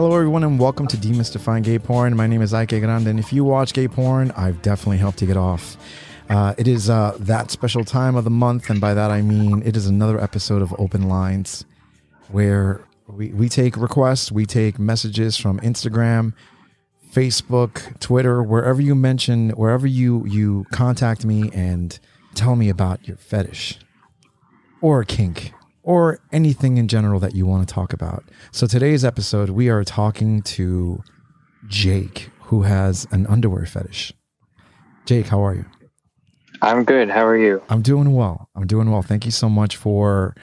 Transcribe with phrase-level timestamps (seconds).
[0.00, 2.14] Hello, everyone, and welcome to Demystifying Gay Porn.
[2.14, 5.26] My name is Ike Grande, and if you watch gay porn, I've definitely helped you
[5.26, 5.76] get off.
[6.30, 9.60] Uh, it is uh, that special time of the month, and by that I mean
[9.66, 11.64] it is another episode of Open Lines
[12.28, 16.32] where we, we take requests, we take messages from Instagram,
[17.12, 21.98] Facebook, Twitter, wherever you mention, wherever you you contact me and
[22.36, 23.80] tell me about your fetish
[24.80, 25.54] or kink
[25.88, 28.22] or anything in general that you want to talk about.
[28.52, 31.02] So today's episode, we are talking to
[31.66, 34.12] Jake, who has an underwear fetish.
[35.06, 35.64] Jake, how are you?
[36.60, 37.08] I'm good.
[37.08, 37.62] How are you?
[37.70, 38.50] I'm doing well.
[38.54, 39.00] I'm doing well.
[39.00, 40.36] Thank you so much for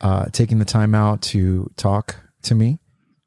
[0.00, 2.78] uh, taking the time out to talk to me.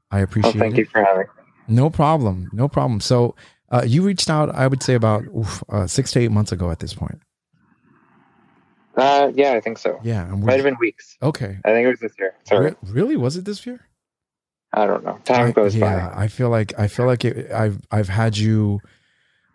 [0.09, 0.77] I appreciate oh, thank it.
[0.77, 1.23] you for having.
[1.23, 1.75] Me.
[1.75, 2.49] No problem.
[2.53, 3.01] No problem.
[3.01, 3.35] So
[3.73, 6.71] uh, you reached out, I would say about oof, uh, six to eight months ago
[6.71, 7.19] at this point.
[8.97, 9.99] Uh, yeah, I think so.
[10.03, 11.17] Yeah, Might have been weeks.
[11.21, 11.59] okay.
[11.63, 12.33] I think it was this year.
[12.45, 13.15] Sorry, Re- really?
[13.15, 13.79] Was it this year?
[14.73, 15.17] I don't know.
[15.23, 16.23] Time I- goes yeah, by.
[16.23, 18.79] I feel like I feel like it, I've I've had you.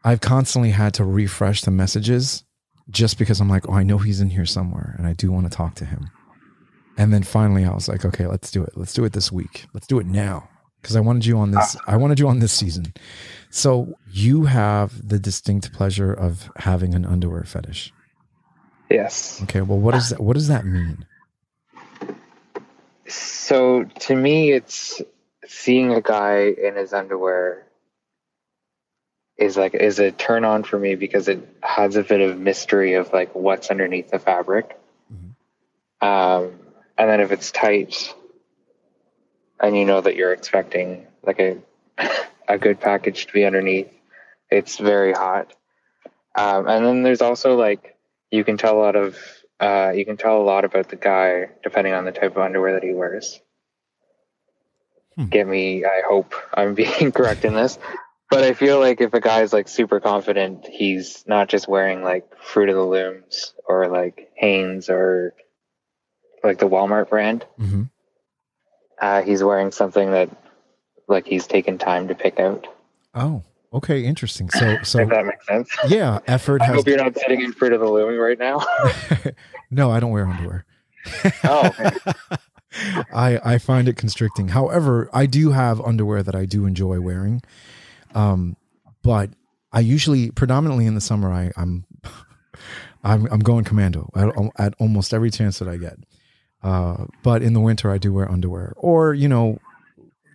[0.05, 2.45] I've constantly had to refresh the messages
[2.91, 5.51] just because I'm like, oh, I know he's in here somewhere, and I do want
[5.51, 6.11] to talk to him.
[6.99, 8.73] And then finally, I was like, okay, let's do it.
[8.77, 9.67] Let's do it this week.
[9.75, 10.49] Let's do it now
[10.81, 11.77] because I wanted you on this.
[11.87, 12.93] I wanted you on this season.
[13.51, 17.93] So you have the distinct pleasure of having an underwear fetish.
[18.93, 19.41] Yes.
[19.45, 21.07] Okay, well, what does that, what does that mean?
[23.09, 25.01] So to me, it's
[25.47, 27.67] seeing a guy in his underwear
[29.39, 32.95] is like is a turn on for me because it has a bit of mystery
[32.95, 34.79] of like what's underneath the fabric.
[35.13, 36.07] Mhm.
[36.07, 36.61] Um,
[36.99, 38.15] and then if it's tight,
[39.59, 41.57] and you know that you're expecting like a
[42.49, 43.91] a good package to be underneath,
[44.51, 45.55] it's very hot.
[46.35, 47.92] Um, and then there's also like
[48.33, 49.17] you can tell a lot of
[49.61, 52.73] uh, you can tell a lot about the guy depending on the type of underwear
[52.73, 53.39] that he wears.
[55.17, 55.27] Hmm.
[55.27, 55.85] Get me?
[55.85, 57.79] I hope I'm being correct in this,
[58.31, 62.27] but I feel like if a guy's like super confident, he's not just wearing like
[62.43, 65.35] Fruit of the Looms or like Hanes or
[66.43, 67.45] like the Walmart brand.
[67.57, 67.85] hmm
[69.01, 70.31] Uh, he's wearing something that
[71.07, 72.67] like he's taken time to pick out.
[73.15, 73.43] Oh,
[73.75, 74.51] okay, interesting.
[74.51, 75.71] So, so if that makes sense.
[75.89, 76.77] yeah, effort I has.
[76.77, 78.65] hope you're not sitting in Fruit of the Loom right now.
[79.71, 80.65] no, I don't wear underwear.
[81.45, 81.97] Oh, okay.
[83.13, 84.49] I I find it constricting.
[84.49, 87.43] However, I do have underwear that I do enjoy wearing.
[88.15, 88.57] Um,
[89.03, 89.31] but
[89.73, 91.85] I usually predominantly in the summer I I'm
[93.05, 95.99] I'm I'm going commando at, at almost every chance that I get.
[96.63, 99.59] Uh, but in the winter I do wear underwear or you know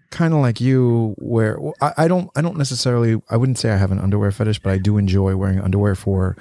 [0.09, 3.71] kind of like you where well, I, I don't I don't necessarily I wouldn't say
[3.71, 6.37] I have an underwear fetish but I do enjoy wearing underwear for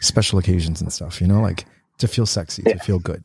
[0.00, 1.66] special occasions and stuff you know like
[1.98, 3.24] to feel sexy to feel good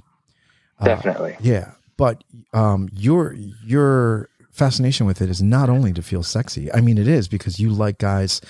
[0.80, 1.36] Uh, Definitely.
[1.40, 3.34] yeah, but um, your
[3.66, 6.72] your fascination with it is not only to feel sexy.
[6.74, 8.42] I mean, it is because you like guys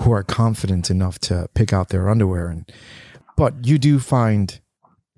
[0.00, 2.70] who are confident enough to pick out their underwear, and
[3.36, 4.60] but you do find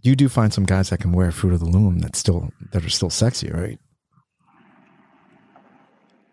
[0.02, 2.84] you do find some guys that can wear Fruit of the Loom that still that
[2.84, 3.78] are still sexy, right?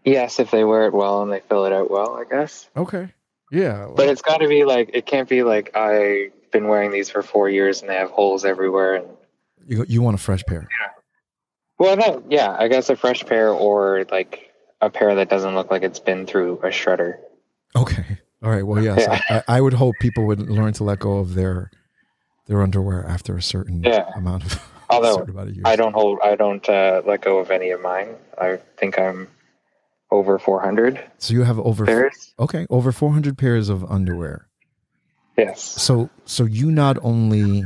[0.05, 2.69] Yes, if they wear it well and they fill it out well, I guess.
[2.77, 3.09] Okay,
[3.51, 7.09] yeah, But it's got to be like it can't be like I've been wearing these
[7.09, 8.95] for four years and they have holes everywhere.
[8.95, 9.07] And
[9.67, 10.67] you you want a fresh pair.
[10.79, 10.87] Yeah.
[11.77, 15.71] Well, no, yeah, I guess a fresh pair or like a pair that doesn't look
[15.71, 17.17] like it's been through a shredder.
[17.75, 18.63] Okay, all right.
[18.65, 19.41] Well, yes, Yeah.
[19.47, 21.71] I, I would hope people would learn to let go of their
[22.47, 24.09] their underwear after a certain Yeah.
[24.15, 25.65] amount of Although, certain amount of years.
[25.65, 28.15] I don't hold, I don't uh, let go of any of mine.
[28.39, 29.27] I think I'm
[30.15, 32.33] over 400 So you have over pairs.
[32.39, 34.47] okay over 400 pairs of underwear.
[35.37, 35.61] Yes.
[35.61, 37.65] So so you not only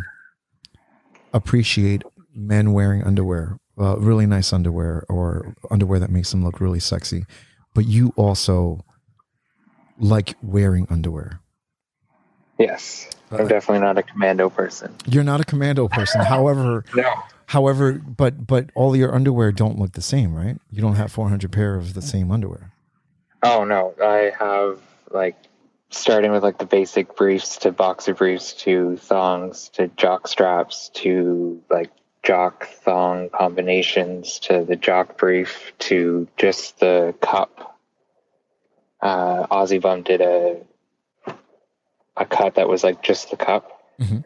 [1.34, 2.04] appreciate
[2.34, 7.26] men wearing underwear, uh, really nice underwear or underwear that makes them look really sexy,
[7.76, 8.80] but you also
[10.00, 11.40] like wearing underwear.
[12.58, 13.10] Yes.
[13.32, 14.96] I'm Uh, definitely not a commando person.
[15.06, 16.22] You're not a commando person.
[16.26, 17.14] however, No.
[17.50, 20.58] However, but but all your underwear don't look the same, right?
[20.72, 22.72] You don't have 400 pair of the same underwear.
[23.44, 24.80] Oh no, I have
[25.12, 25.36] like
[25.90, 31.62] starting with like the basic briefs to boxer briefs to thongs to jock straps to
[31.70, 31.90] like
[32.22, 37.78] jock thong combinations to the jock brief to just the cup.
[39.02, 40.58] Uh, Aussie Bum did a
[42.18, 44.26] a cut that was like just the cup, Mhm.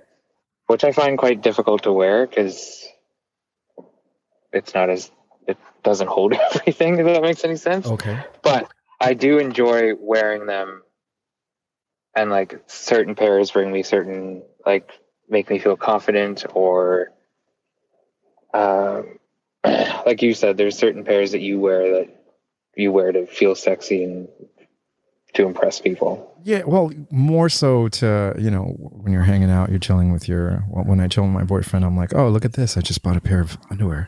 [0.67, 2.87] which I find quite difficult to wear because
[4.53, 5.11] it's not as
[5.47, 6.99] it doesn't hold everything.
[6.99, 8.17] If that makes any sense Okay.
[8.41, 8.71] but
[9.01, 10.81] I do enjoy wearing them,
[12.15, 14.89] and like certain pairs bring me certain like
[15.29, 17.11] make me feel confident or
[18.53, 19.17] um,
[19.65, 22.09] like you said, there's certain pairs that you wear that
[22.75, 24.27] you wear to feel sexy and
[25.33, 26.31] to impress people.
[26.43, 30.63] Yeah, well, more so to you know when you're hanging out, you're chilling with your.
[30.69, 32.77] Well, when I chill with my boyfriend, I'm like, oh, look at this!
[32.77, 34.07] I just bought a pair of underwear,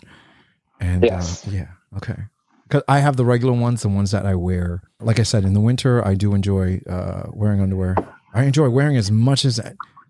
[0.86, 1.48] and Yes.
[1.48, 1.68] uh, yeah,
[1.98, 2.16] okay.
[2.64, 4.82] Because I have the regular ones, the ones that I wear.
[5.00, 7.96] Like I said, in the winter, I do enjoy uh, wearing underwear.
[8.34, 9.60] I enjoy wearing as much as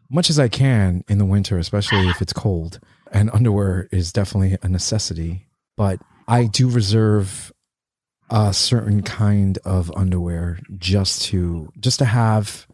[0.10, 2.80] much as I can in the winter, especially if it's cold.
[3.12, 5.48] And underwear is definitely a necessity.
[5.78, 7.52] But I do reserve
[8.30, 12.66] a certain kind of underwear just to just to have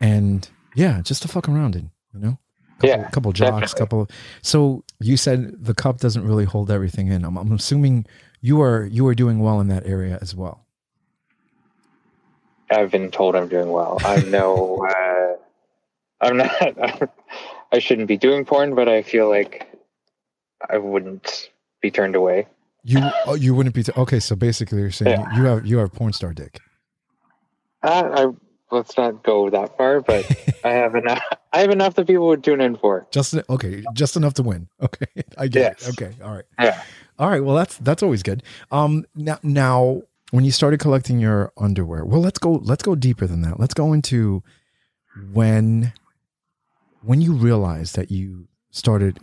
[0.00, 2.38] and yeah just to fuck around in you know
[2.78, 3.78] couple, Yeah, couple jocks definitely.
[4.06, 8.06] couple so you said the cup doesn't really hold everything in I'm, I'm assuming
[8.40, 10.66] you are you are doing well in that area as well
[12.70, 13.98] I've been told I'm doing well.
[14.04, 15.34] I'm no, uh,
[16.26, 17.10] I'm not.
[17.72, 19.70] I shouldn't be doing porn, but I feel like
[20.68, 21.50] I wouldn't
[21.82, 22.46] be turned away.
[22.82, 25.36] you oh, you wouldn't be t- okay so basically you're saying Yeah.
[25.36, 26.58] you have you have porn star dick
[27.82, 28.10] Uh,
[28.70, 30.24] I let's not go that far, but
[30.64, 31.22] I have enough.
[31.54, 33.06] I have enough that people would tune in for.
[33.10, 35.06] just okay just enough to win okay
[35.38, 35.88] i get Yes.
[35.88, 36.82] it okay all right Yeah.
[37.16, 37.44] All right.
[37.44, 38.42] Well, that's that's always good.
[38.72, 40.02] Um, now, now
[40.32, 43.60] when you started collecting your underwear, well, let's go let's go deeper than that.
[43.60, 44.42] Let's go into
[45.32, 45.92] when
[47.02, 49.20] when you realized that you started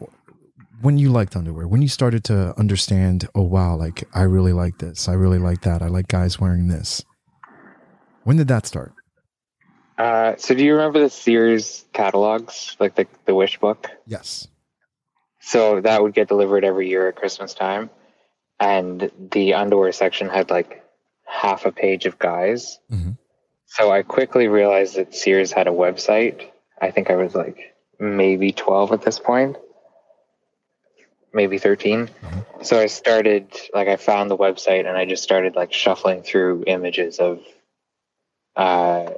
[0.82, 4.78] when you liked underwear, when you started to understand, oh wow, like I really like
[4.78, 7.04] this, I really like that, I like guys wearing this.
[8.24, 8.94] When did that start?
[10.02, 13.88] Uh, so do you remember the Sears catalogs, like the the Wish book?
[14.08, 14.48] Yes.
[15.42, 17.92] So that would get delivered every year at Christmas time,
[18.60, 20.84] and the underwear section had like
[21.24, 22.80] half a page of guys.
[22.92, 23.18] Mhm.
[23.68, 26.50] So I quickly realized that Sears had a website.
[26.82, 29.56] I think I was like maybe 12 at this point,
[31.32, 32.10] maybe 13.
[32.64, 36.64] So I started, like, I found the website and I just started like shuffling through
[36.66, 37.40] images of
[38.56, 39.12] uh,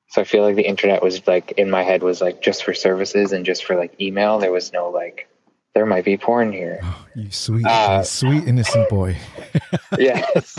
[0.08, 2.74] So I feel like the internet was like in my head was like just for
[2.74, 4.38] services and just for like email.
[4.38, 5.28] There was no like,
[5.74, 6.80] there might be porn here.
[6.82, 9.16] Oh, you sweet, Uh, sweet innocent boy.
[9.98, 10.58] yes.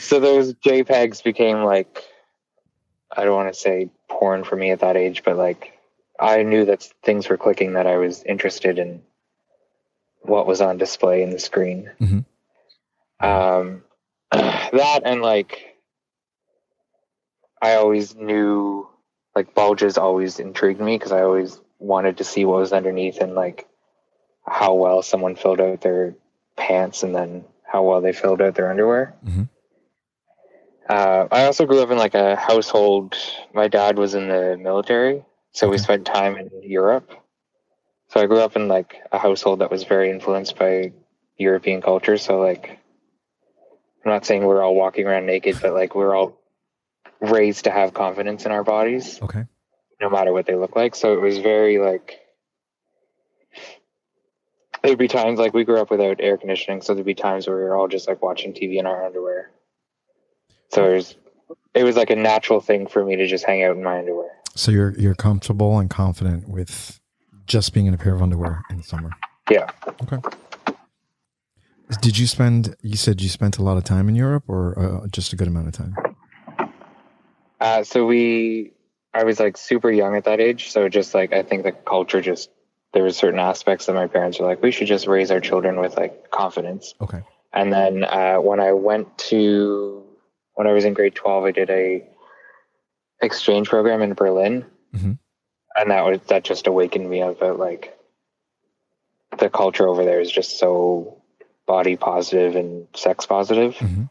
[0.00, 2.02] so those JPEGs became like,
[3.16, 5.72] I don't want to say porn for me at that age, but like
[6.20, 9.02] I knew that things were clicking that I was interested in
[10.20, 11.90] what was on display in the screen.
[11.98, 12.24] Mhm.
[13.18, 13.82] Um,
[14.30, 15.74] that and like,
[17.62, 18.86] I always knew
[19.34, 23.34] like bulges always intrigued me because I always wanted to see what was underneath and
[23.34, 23.66] like
[24.46, 26.14] how well someone filled out their
[26.56, 29.14] pants and then how well they filled out their underwear.
[29.24, 29.48] Mhm.
[30.90, 33.14] Uh, I also grew up in like a household.
[33.54, 37.12] My dad was in the military, so we spent time in Europe.
[38.08, 40.92] So I grew up in like a household that was very influenced by
[41.38, 42.18] European culture.
[42.18, 42.80] So like,
[44.04, 46.36] I'm not saying we're all walking around naked, but like we're all
[47.20, 49.44] raised to have confidence in our bodies, Okay.
[50.00, 50.96] no matter what they look like.
[50.96, 52.18] So it was very like.
[54.82, 57.58] There'd be times like we grew up without air conditioning, so there'd be times where
[57.58, 59.52] we were all just like watching TV in our underwear.
[60.72, 61.16] So it was,
[61.74, 64.30] it was like a natural thing for me to just hang out in my underwear.
[64.54, 67.00] So you're you're comfortable and confident with
[67.46, 69.10] just being in a pair of underwear in the summer.
[69.50, 69.70] Yeah.
[70.02, 70.18] Okay.
[72.00, 72.76] Did you spend?
[72.82, 75.48] You said you spent a lot of time in Europe, or uh, just a good
[75.48, 75.94] amount of time?
[77.60, 78.72] Uh, so we,
[79.12, 80.70] I was like super young at that age.
[80.70, 82.48] So just like, I think the culture just,
[82.94, 85.78] there were certain aspects that my parents were like, we should just raise our children
[85.78, 86.94] with like confidence.
[87.02, 87.20] Okay.
[87.52, 89.99] And then uh, when I went to,
[90.60, 92.04] when I was in grade 12, I did a
[93.22, 94.66] exchange program in Berlin.
[94.94, 95.18] Mhm.
[95.74, 97.96] And that was, that just awakened me about like,
[99.38, 101.22] the culture over there is just so
[101.66, 103.74] body positive and sex positive.
[103.76, 104.10] Mhm.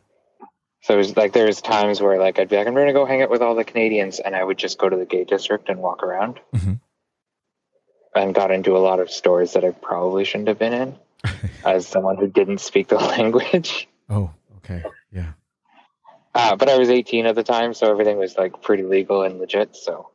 [0.81, 3.21] So it was like there's times where like I'd be like I'm gonna go hang
[3.21, 5.81] out with all the Canadians, and I would just go to the gay district and
[5.81, 6.79] walk around, Mhm.
[8.15, 10.97] and got into a lot of stores that I probably shouldn't have been in,
[11.63, 13.87] as someone who didn't speak the language.
[14.09, 14.81] Oh, okay.
[15.11, 15.33] Yeah.
[16.35, 19.39] Uh, but I was 18 at the time, so everything was like pretty legal and
[19.39, 19.75] legit.
[19.75, 20.09] So,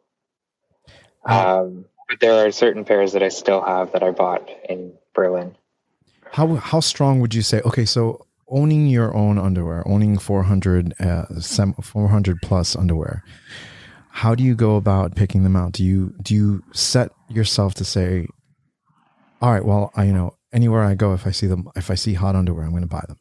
[1.25, 5.57] um, but there are certain pairs that I still have that I bought in Berlin.
[6.33, 7.61] How how strong would you say?
[7.65, 13.23] Okay, so owning your own underwear, owning 400 uh, sem- 400 plus underwear.
[14.11, 15.73] How do you go about picking them out?
[15.73, 18.29] Do you do you set yourself to say,
[19.43, 21.95] all right, well, I you know anywhere I go, if I see them, if I
[21.95, 23.19] see hot underwear, I'm going to buy them.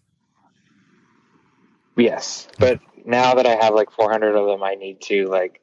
[1.96, 5.62] Yes, but now that I have like 400 of them, I need to like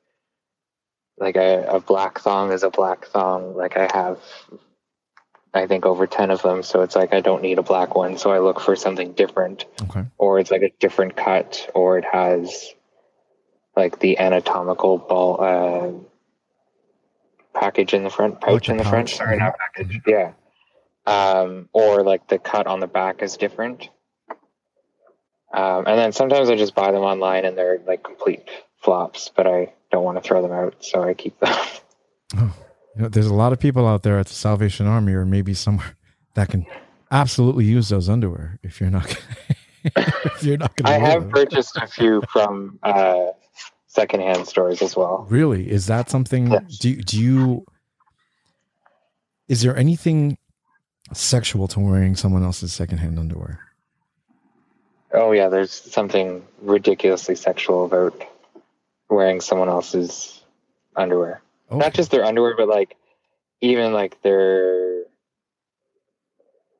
[1.18, 3.54] like a, a black thong is a black thong.
[3.54, 4.18] Like I have,
[5.52, 6.62] I think over 10 of them.
[6.62, 8.16] So it's like I don't need a black one.
[8.16, 10.04] So I look for something different, Okay.
[10.18, 12.72] or it's like a different cut, or it has
[13.76, 15.92] like the anatomical ball uh,
[17.58, 19.10] package in the front, pouch the in the front.
[19.10, 20.00] Sorry, not package.
[20.06, 20.32] Yeah.
[21.06, 23.88] Um, or like the cut on the back is different.
[25.52, 28.42] Um, and then sometimes I just buy them online and they're like complete
[28.82, 31.54] flops, but I don't want to throw them out, so I keep them.
[32.36, 32.54] Oh,
[32.94, 35.52] you know, there's a lot of people out there at the Salvation Army or maybe
[35.52, 35.96] somewhere
[36.36, 36.64] that can
[37.10, 39.10] absolutely use those underwear if you're not
[39.84, 43.30] if you're not I going to have purchased a few from uh,
[43.88, 45.26] secondhand stores as well.
[45.28, 45.68] Really?
[45.68, 46.78] Is that something Yes.
[46.78, 47.64] do do you
[49.48, 50.38] is there anything
[51.12, 53.58] sexual to wearing someone else's secondhand underwear?
[55.12, 58.22] Oh yeah, there's something ridiculously sexual about
[59.08, 60.42] wearing someone else's
[60.96, 61.42] underwear.
[61.70, 61.78] Okay.
[61.78, 62.96] Not just their underwear, but like
[63.60, 65.04] even like their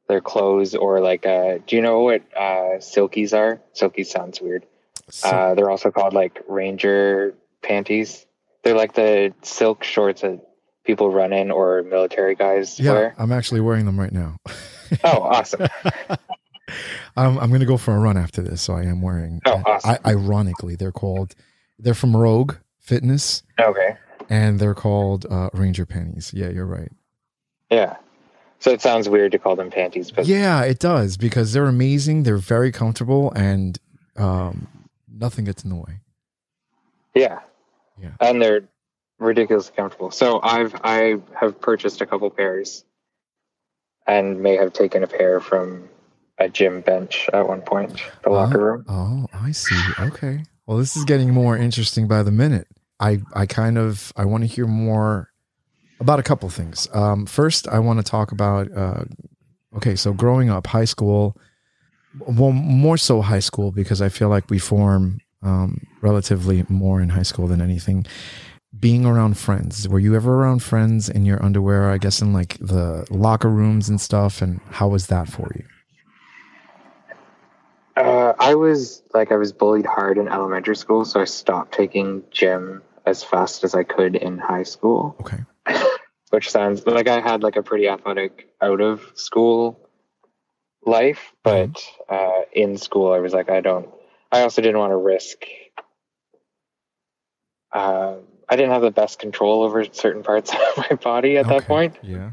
[0.09, 3.61] their clothes or like uh do you know what uh silkies are?
[3.75, 4.67] Silkies sounds weird.
[5.11, 8.27] So- Uh they're also called like ranger panties.
[8.63, 10.41] They're like the silk shorts that
[10.85, 13.15] people run in or military guys yeah, wear.
[13.19, 14.37] I'm actually wearing them right now.
[15.05, 15.67] Oh, awesome.
[17.17, 19.41] I'm I'm going to go for a run after this, so I am wearing.
[19.47, 19.97] Oh, awesome.
[20.05, 21.35] I, ironically, they're called
[21.79, 23.97] they're from Rogue Fitness Okay.
[24.29, 26.33] and they're called uh, Ranger panties.
[26.35, 26.91] Yeah, you're right.
[27.71, 27.97] Yeah.
[28.59, 32.25] So it sounds weird to call them panties, but Yeah, it does because they're amazing.
[32.25, 33.79] They're very comfortable and
[34.17, 34.67] um,
[35.11, 36.01] nothing gets in the way.
[37.15, 37.39] Yeah.
[38.01, 38.11] Yeah.
[38.21, 38.63] And they're
[39.19, 40.11] ridiculously comfortable.
[40.11, 42.85] So I've I have purchased a couple pairs
[44.07, 45.89] and may have taken a pair from
[46.41, 48.85] a gym bench at one point, the locker room.
[48.89, 49.79] Oh, I see.
[50.01, 50.43] Okay.
[50.67, 52.67] Well, this is getting more interesting by the minute.
[52.99, 55.31] I I kind of I want to hear more
[56.01, 56.89] about a couple things.
[56.93, 58.73] Um, first, I want to talk about.
[58.75, 59.05] Uh,
[59.77, 61.37] okay, so growing up, high school.
[62.19, 67.11] Well, more so high school because I feel like we form um, relatively more in
[67.11, 68.07] high school than anything.
[68.79, 69.89] Being around friends.
[69.89, 71.91] Were you ever around friends in your underwear?
[71.91, 74.41] I guess in like the locker rooms and stuff.
[74.41, 75.65] And how was that for you?
[78.01, 82.23] Uh, I was like I was bullied hard in elementary school, so I stopped taking
[82.31, 85.17] gym as fast as I could in high school.
[85.21, 85.39] Okay.
[86.31, 89.89] which sounds like I had like a pretty athletic out of school
[90.87, 93.89] life, but uh, in school I was like, I don't.
[94.33, 95.45] I also didn't want to risk.
[97.73, 98.17] Uh,
[98.49, 101.99] I didn't have the best control over certain parts of my body at that point.
[102.03, 102.31] Yeah.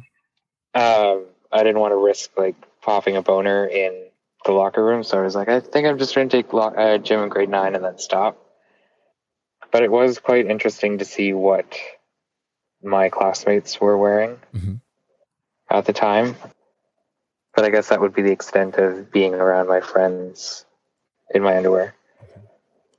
[0.74, 4.07] Um, I didn't want to risk like popping a boner in
[4.46, 6.74] the locker room, so I was like, I think I'm just going to take lo-
[6.76, 8.38] uh, gym in grade nine and then stop.
[9.72, 11.66] But it was quite interesting to see what
[12.82, 14.80] my classmates were wearing Mhm.
[15.70, 16.36] at the time.
[17.56, 20.66] But I guess that would be the extent of being around my friends
[21.34, 21.96] in my underwear.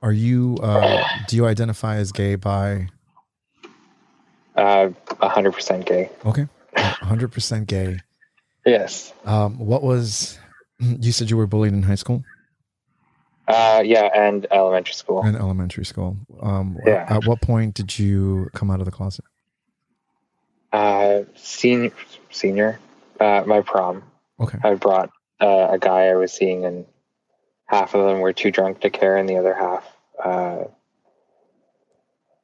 [0.01, 0.57] Are you?
[0.61, 2.89] Uh, do you identify as gay by?
[4.55, 4.89] Uh,
[5.21, 6.09] 100% gay.
[6.25, 7.99] Okay, hundred percent gay.
[8.65, 9.13] Yes.
[9.25, 10.37] Um, what was?
[11.01, 12.23] You said you were bullied in high school
[13.47, 15.21] Uh, yeah, and elementary school.
[15.23, 16.17] and elementary school.
[16.41, 17.05] Um, Yeah.
[17.09, 19.25] At what point did you come out of the closet?
[20.71, 21.91] Uh, senior,
[22.29, 22.79] senior,
[23.19, 24.03] uh, my prom.
[24.39, 24.59] Okay.
[24.63, 25.09] I brought
[25.41, 26.85] uh, a guy I was seeing, and
[27.65, 29.83] half of them were too drunk to care, and the other half
[30.23, 30.65] uh,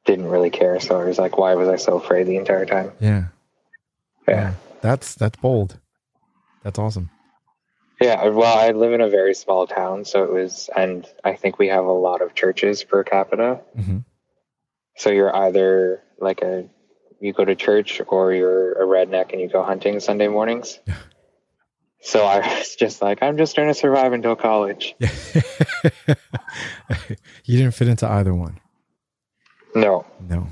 [0.06, 0.80] didn't really care.
[0.80, 2.90] So I was like, why was I so afraid the entire time?
[3.00, 3.26] Yeah.
[4.26, 4.54] Yeah.
[4.80, 5.78] That's that's bold.
[6.64, 7.10] That's awesome.
[8.00, 8.28] Yeah.
[8.28, 11.68] Well, I live in a very small town, so it was, and I think we
[11.68, 13.60] have a lot of churches per capita.
[13.74, 13.98] hmm
[14.96, 16.68] So you're either like a,
[17.20, 20.78] you go to church or you're a redneck and you go hunting Sunday mornings.
[22.02, 24.94] So I was just like, I'm just trying to survive until college.
[27.44, 28.60] You didn't fit into either one.
[29.74, 30.04] No.
[30.20, 30.48] No.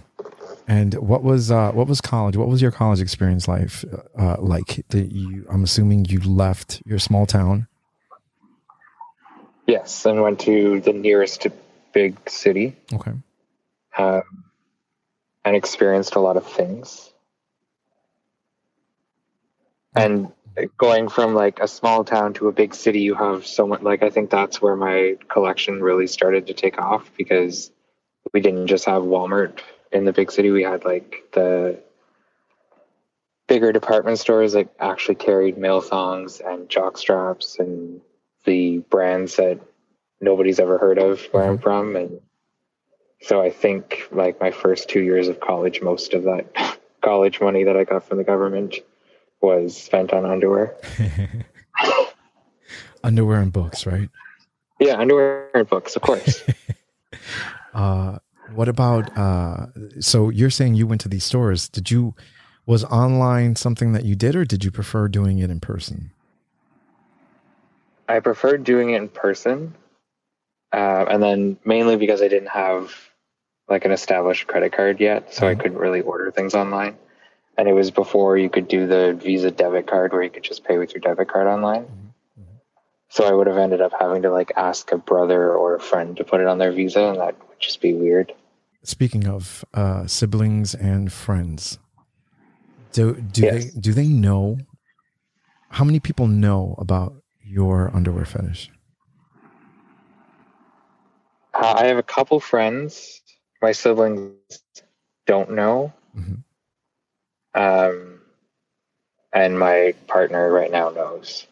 [0.67, 2.37] And what was uh, what was college?
[2.37, 3.85] What was your college experience life
[4.19, 4.85] uh, like?
[4.89, 7.69] That you, I'm assuming you left your small town.
[9.67, 11.47] Yes, and went to the nearest
[11.93, 13.13] big city Okay.
[13.97, 14.45] um,
[15.45, 17.11] and experienced a lot of things.
[19.97, 20.33] And
[20.77, 23.83] going from like a small town to a big city, you have so much.
[23.83, 27.71] Like I think that's where my collection really started to take off because
[28.33, 29.61] we didn't just have Walmart
[29.95, 30.51] in the big city.
[30.51, 31.81] We had like the
[33.47, 38.01] bigger department stores that actually carried male thongs and jock straps and
[38.45, 39.61] the brands that
[40.21, 42.21] nobody's ever heard of where I'm from, and
[43.23, 47.65] so I think like my first two years of college, most of that college money
[47.65, 48.77] that I got from the government
[49.41, 50.77] was spent on underwear.
[53.05, 54.09] Underwear and books, right?
[54.81, 56.43] Yeah, underwear and books, of course.
[57.75, 59.67] Uh, what about uh,
[60.01, 61.69] so you're saying you went to these stores?
[61.69, 62.15] Did you
[62.67, 66.13] was online something that you did, or did you prefer doing it in person?
[68.09, 69.75] I preferred doing it in person,
[70.73, 72.93] uh, and then mainly because I didn't have
[73.69, 75.61] like an established credit card yet, so I Mhm.
[75.61, 76.97] couldn't really order things online.
[77.57, 80.65] And it was before you could do the Visa debit card where you could just
[80.65, 81.85] pay with your debit card online.
[81.85, 82.14] Mhm.
[83.15, 86.17] So I would have ended up having to like ask a brother or a friend
[86.17, 88.35] to put it on their Visa, and that would just be weird.
[88.83, 91.79] Speaking of uh, siblings and friends,
[92.91, 93.53] do do Yes.
[93.73, 94.59] they do they know?
[95.69, 98.69] How many people know about your underwear fetish?
[101.55, 103.23] Uh, I have a couple friends.
[103.63, 104.35] My siblings
[105.25, 105.93] don't know.
[106.19, 106.43] Mhm.
[107.55, 108.23] Um,
[109.33, 111.47] and my partner right now knows,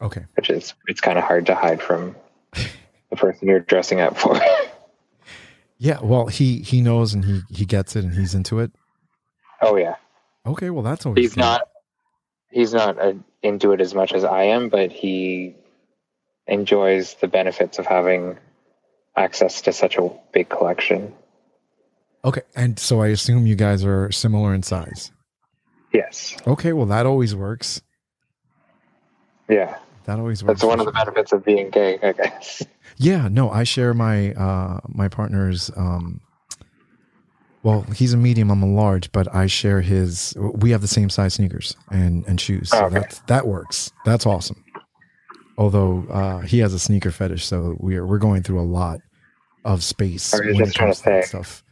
[0.00, 2.14] Okay, which is it's kind of hard to hide from
[2.52, 4.38] the person you're dressing up for.
[5.78, 5.98] yeah.
[6.02, 8.70] Well, he he knows and he he gets it and he's into it.
[9.62, 9.96] oh yeah,
[10.46, 11.40] Okay, well that's always he's good.
[11.40, 11.68] not
[12.50, 15.54] he's not uh, into it as much as I am, but he
[16.46, 18.38] enjoys the benefits of having
[19.16, 21.14] access to such a big collection.
[22.24, 25.10] Okay, and so I assume you guys are similar in size.
[25.92, 27.80] Yes, Okay, well that always works.
[29.48, 30.60] yeah, That always works.
[30.60, 32.62] that's one of the benefits of being gay, I guess.
[32.96, 36.20] Yeah, no, I share my uh my partner's um
[37.62, 41.10] well, he's a medium, I'm a large, but I share his we have the same
[41.10, 42.70] size sneakers and and shoes.
[42.70, 43.00] So Oh, okay.
[43.00, 43.90] that that works.
[44.04, 44.64] That's awesome.
[45.58, 49.00] Although uh he has a sneaker fetish, so we're we're going through a lot
[49.64, 51.22] of space was when just trying to to say.
[51.22, 51.64] stuff.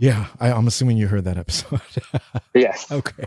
[0.00, 1.80] Yeah, I, I'm assuming you heard that episode.
[2.54, 2.90] Yes.
[2.90, 3.26] Okay.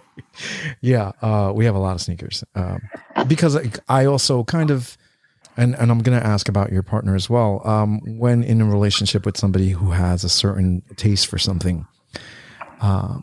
[0.81, 2.81] Yeah, uh, we have a lot of sneakers um,
[3.27, 3.57] because
[3.87, 4.97] I, also kind of,
[5.55, 7.65] and and I'm going to ask about your partner as well.
[7.65, 11.87] Um, when in a relationship with somebody who has a certain taste for something,
[12.81, 13.19] uh,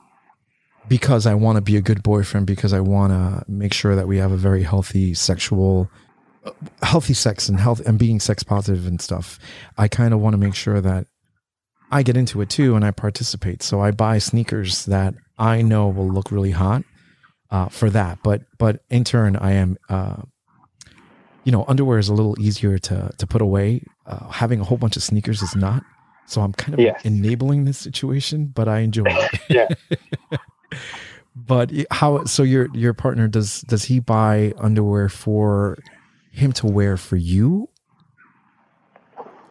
[0.88, 4.08] because I want to be a good boyfriend, because I want to make sure that
[4.08, 5.90] we have a very healthy sexual,
[6.46, 9.38] uh, healthy sex and health and being sex positive and stuff.
[9.76, 11.08] I kind of want to make sure that
[11.90, 13.62] I get into it too and I participate.
[13.62, 16.84] So I buy sneakers that I know will look really hot
[17.50, 18.18] uh, for that.
[18.22, 20.22] But but in turn, I am uh,
[21.44, 23.82] you know underwear is a little easier to to put away.
[24.06, 25.82] Uh, having a whole bunch of sneakers is not.
[26.26, 27.04] So I'm kind of Yes.
[27.04, 29.40] enabling this situation, but I enjoy it.
[29.48, 30.38] Yeah.
[31.34, 32.24] but how?
[32.24, 35.78] So your your partner does does he buy underwear for
[36.30, 37.68] him to wear for you?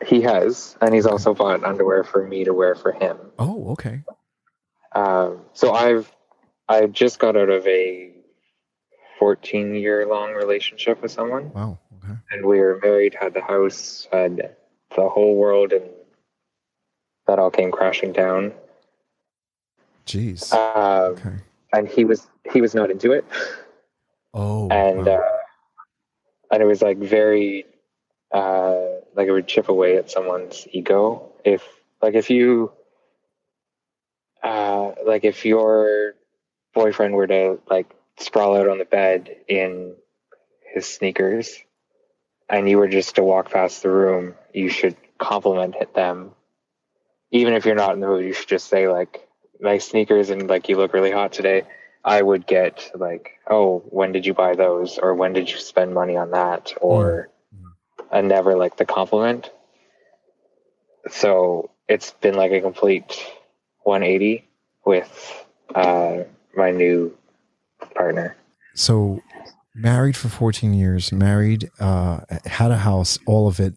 [0.05, 3.17] He has, and he's also bought underwear for me to wear for him.
[3.37, 4.03] Oh, okay.
[4.93, 6.11] Um, so I've
[6.67, 8.11] I just got out of a
[9.19, 11.79] 14 year long relationship with someone, Wow.
[12.03, 12.13] Okay.
[12.31, 14.55] and we were married, had the house, had
[14.95, 15.83] the whole world, and
[17.27, 18.53] that all came crashing down.
[20.05, 20.53] Jeez.
[20.53, 21.35] Um, Okay.
[21.73, 23.25] and he was he was not into it,
[24.33, 24.69] Oh.
[24.69, 25.15] and wow.
[25.17, 25.37] uh,
[26.51, 27.65] and it was like very
[28.31, 31.33] uh, like it would chip away at someone's ego.
[31.43, 31.61] If
[32.01, 32.71] like if you
[34.41, 36.13] uh, like if your
[36.73, 39.93] boyfriend were to like sprawl out on the bed in
[40.73, 41.57] his sneakers
[42.47, 46.31] and you were just to walk past the room you should compliment them.
[47.31, 49.27] Even if you're not in the mood you should just say like
[49.59, 51.63] nice sneakers and like you look really hot today.
[52.05, 54.97] I would get like oh when did you buy those?
[54.97, 56.73] Or when did you spend money on that?
[56.79, 57.29] Or
[58.11, 59.49] a never like the compliment.
[61.09, 63.17] So it's been like a complete
[63.83, 64.47] 180
[64.85, 65.45] with
[65.75, 66.23] uh,
[66.55, 67.15] my new
[67.95, 68.35] partner.
[68.75, 69.21] so
[69.75, 73.73] married for 14 years married uh had a house all of it.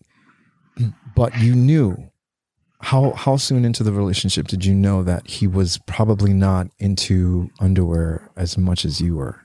[1.14, 2.10] But you knew
[2.80, 7.50] how how soon into the relationship did you know that he was probably not into
[7.60, 9.40] underwear as much as you were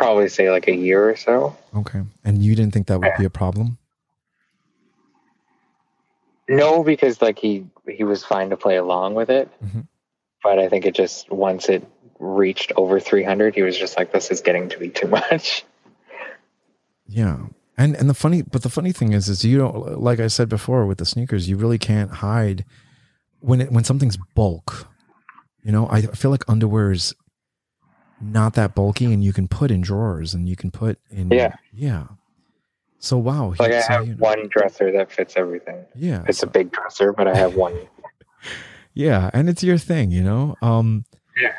[0.00, 1.54] Probably say like a year or so.
[1.76, 3.76] okay and you didn't think that would be a problem
[6.48, 9.86] No, because like he he was fine to play along with it, Mhm.
[10.42, 11.86] but I think it just once it
[12.18, 15.64] reached over 300, he was just like, "This is getting to be too much."
[17.06, 17.38] yeah
[17.76, 20.48] and and the funny but the funny thing is is you don't like i said
[20.48, 22.64] before with the sneakers you really can't hide
[23.40, 24.86] when it when something's bulk
[25.64, 27.12] you know i feel like underwear is
[28.20, 31.54] not that bulky and you can put in drawers and you can put in Yeah.
[31.72, 32.06] yeah
[32.98, 35.84] So wow, Like I have you- one dresser that fits everything.
[35.94, 37.74] Yeah, It's so- a big dresser, but I have one.
[38.94, 40.54] yeah, and it's your thing, you know.
[40.60, 41.04] Um,
[41.40, 41.54] Yeah.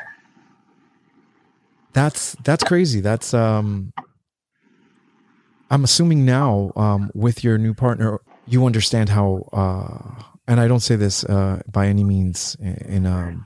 [1.92, 3.00] that's that's crazy.
[3.00, 3.92] That's um,
[5.70, 9.48] I'm assuming now um, with your new partner, you understand how.
[9.52, 13.36] Uh, and I don't say this uh, by any means in, in a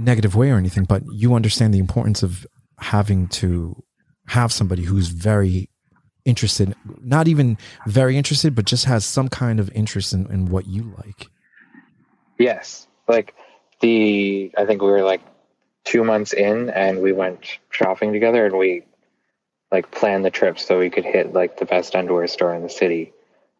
[0.00, 2.46] negative way or anything, but you understand the importance of
[2.78, 3.82] having to
[4.26, 5.68] have somebody who's very
[6.24, 10.66] interested, not even very interested, but just has some kind of interest in, in what
[10.66, 11.26] you like.
[12.38, 12.86] Yes.
[13.08, 13.34] Like
[13.80, 15.22] the I think we were like
[15.84, 18.84] two months in and we went shopping together and we
[19.72, 22.68] like planned the trip so we could hit like the best underwear store in the
[22.68, 23.12] city.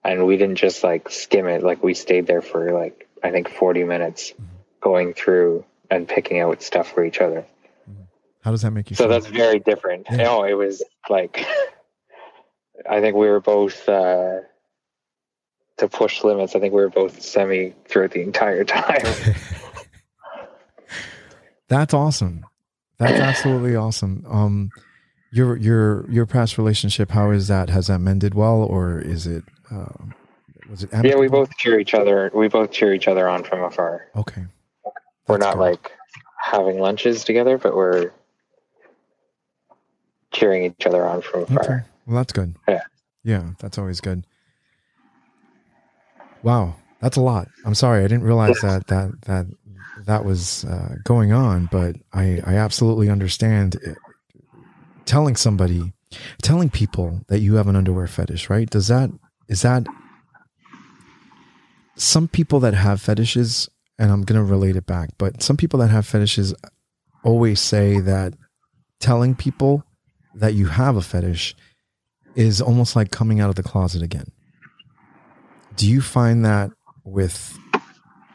[0.02, 3.50] And we didn't just like skim it, like we stayed there for like I think
[3.50, 4.44] forty minutes mm-hmm.
[4.80, 7.44] going through and picking out stuff for each other.
[8.42, 9.10] How does that make you So feel?
[9.10, 10.06] that's very different.
[10.10, 10.16] Yeah.
[10.18, 11.44] No, it was like
[12.88, 14.38] I think we were both uh
[15.78, 16.54] to push limits.
[16.56, 19.02] I think we were both semi throughout the entire time.
[21.68, 22.44] That's awesome.
[22.98, 24.24] That's absolutely awesome.
[24.28, 24.70] Um,
[25.32, 27.70] your your your past relationship, how is that?
[27.70, 29.44] Has that mended well, or is it?
[29.70, 29.86] Uh,
[30.68, 30.90] was it?
[31.04, 32.30] yeah, we both cheer each other.
[32.34, 34.08] We both cheer each other on from afar.
[34.16, 34.44] Okay.
[35.30, 35.60] We're That's not good.
[35.70, 35.92] like
[36.38, 38.10] having lunches together, but we're
[40.32, 41.58] cheering each other on from afar.
[41.60, 41.78] Okay.
[42.06, 42.54] Well, that's good.
[42.68, 42.82] Yeah.
[43.24, 44.24] Yeah, that's always good.
[46.42, 47.48] Wow, that's a lot.
[47.66, 49.46] I'm sorry, I didn't realize that that that
[50.06, 53.98] that was uh, going on, but I I absolutely understand it.
[55.04, 55.92] telling somebody,
[56.40, 58.48] telling people that you have an underwear fetish.
[58.48, 58.70] Right?
[58.70, 59.10] Does that
[59.48, 59.86] is that
[61.96, 63.68] some people that have fetishes,
[64.00, 66.54] and I'm gonna relate it back, but some people that have fetishes
[67.22, 68.32] always say that
[68.98, 69.84] telling people
[70.34, 71.54] that you have a fetish
[72.34, 74.32] is almost like coming out of the closet again.
[75.76, 76.70] Do you find that
[77.04, 77.58] with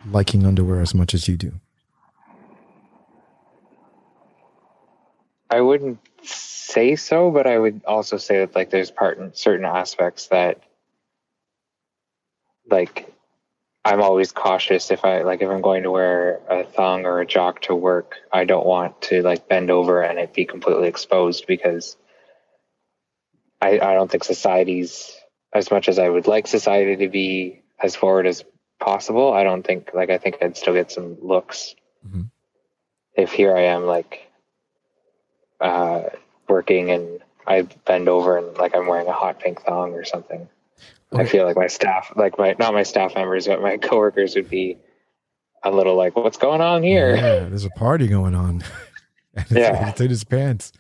[0.06, 1.54] liking underwear as much as you do?
[5.50, 10.28] I wouldn't say so, but I would also say that like there's part certain aspects
[10.28, 10.62] that
[12.70, 13.15] like
[13.86, 17.26] I'm always cautious if I like if I'm going to wear a thong or a
[17.26, 21.46] jock to work, I don't want to like bend over and it be completely exposed
[21.46, 21.96] because
[23.62, 25.16] I I don't think society's
[25.54, 28.44] as much as I would like society to be as forward as
[28.80, 32.32] possible, I don't think like I think I'd still get some looks Mhm.
[33.14, 34.28] if here I am like
[35.62, 36.10] uh
[36.50, 40.50] working and I bend over and like I'm wearing a hot pink thong or something.
[41.16, 44.50] I feel like my staff, like my not my staff members, but my coworkers would
[44.50, 44.78] be
[45.64, 48.64] a little like, "What's going on here?" Yeah, there's a party going on.
[49.34, 49.90] it's, Yeah.
[49.90, 50.72] it's in his pants.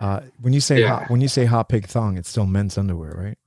[0.00, 1.00] Uh, when you say Yeah.
[1.00, 3.38] hot, when you say hot pig thong, it's still men's underwear, right?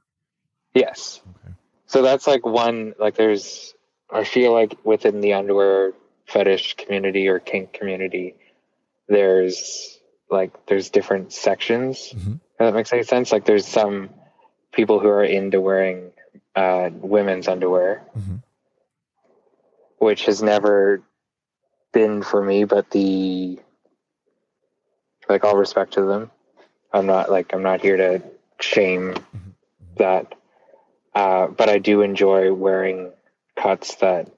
[0.73, 1.21] Yes.
[1.29, 1.53] Okay.
[1.87, 2.93] So that's like one.
[2.99, 3.73] Like, there's.
[4.11, 5.93] I feel like within the underwear
[6.27, 8.35] fetish community or kink community,
[9.07, 12.13] there's like there's different sections.
[12.15, 12.35] Mhm.
[12.35, 13.31] If that makes any sense.
[13.31, 14.09] Like, there's some
[14.73, 16.11] people who are into wearing
[16.55, 18.43] uh, women's underwear, Mhm.
[19.97, 21.01] which has never
[21.91, 22.65] been for me.
[22.65, 23.59] But the
[25.29, 26.31] like, all respect to them.
[26.91, 28.21] I'm not like I'm not here to
[28.59, 29.15] shame
[29.97, 30.35] that,
[31.15, 33.11] uh, but I do enjoy wearing
[33.55, 34.29] cuts that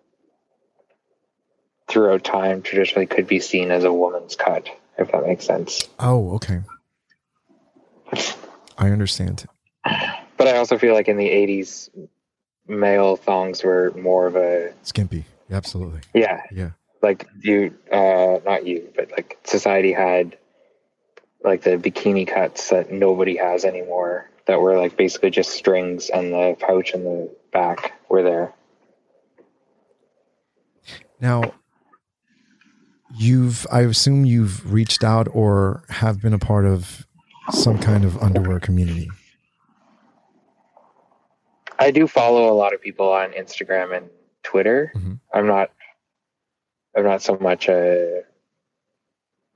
[1.87, 5.87] throughout time traditionally could be seen as a woman's cut, if that makes sense.
[5.99, 6.61] Oh, okay.
[8.77, 9.45] I understand.
[10.37, 11.89] But I also feel like in the 80s,
[12.67, 15.25] male thongs were more of a, Skimpy.
[15.51, 16.01] Absolutely.
[16.13, 16.71] yeah, Yeah.
[17.01, 20.37] like you, uh, not you, but like society had
[21.43, 26.33] like the bikini cuts that nobody has anymore that were like basically just strings and
[26.33, 28.53] the pouch in the back were there.
[31.21, 31.53] Now,
[33.15, 37.07] you've, I assume you've reached out or have been a part of
[37.51, 39.09] some kind of underwear community.
[41.79, 44.09] I do follow a lot of people on Instagram and
[44.43, 44.91] Twitter.
[44.95, 45.19] Mhm.
[45.33, 45.71] I'm not.
[46.95, 48.21] I'm not so much a.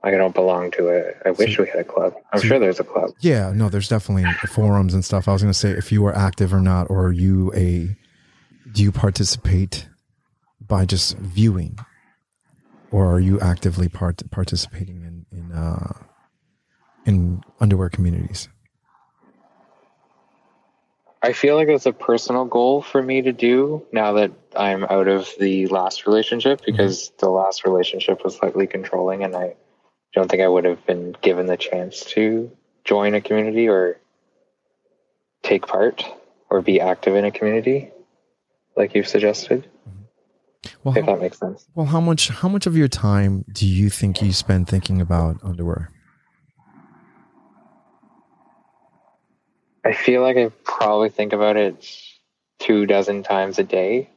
[0.02, 1.28] Like I don't belong to a.
[1.28, 2.14] I wish So- we had a club.
[2.32, 3.10] I'm so- sure there's a club.
[3.20, 5.28] Yeah, no, there's definitely forums and stuff.
[5.28, 7.96] I was going to say if you are active or not, or are you a,
[8.72, 9.88] do you participate
[10.60, 11.78] by just viewing,
[12.90, 15.92] or are you actively part participating in in uh,
[17.04, 18.48] in underwear communities?
[21.22, 25.06] I feel like it's a personal goal for me to do now that I'm out
[25.06, 26.72] of the last relationship mm-hmm.
[26.72, 29.54] because the last relationship was slightly controlling, and I
[30.14, 32.50] don't think I would have been given the chance to
[32.84, 34.00] join a community or
[35.42, 36.04] take part
[36.48, 37.90] or be active in a community,
[38.76, 39.68] like you've suggested.
[39.88, 40.70] Mm-hmm.
[40.84, 41.68] Well, if how, that makes sense.
[41.74, 45.36] well, how much how much of your time do you think you spend thinking about
[45.42, 45.90] underwear?
[49.84, 51.86] I feel like I probably think about it
[52.58, 54.10] two dozen times a day.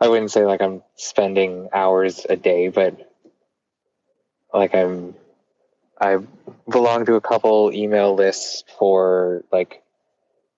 [0.00, 3.10] I wouldn't say like I'm spending hours a day, but
[4.52, 5.14] like I'm
[6.00, 6.18] I
[6.68, 9.82] belong to a couple email lists for like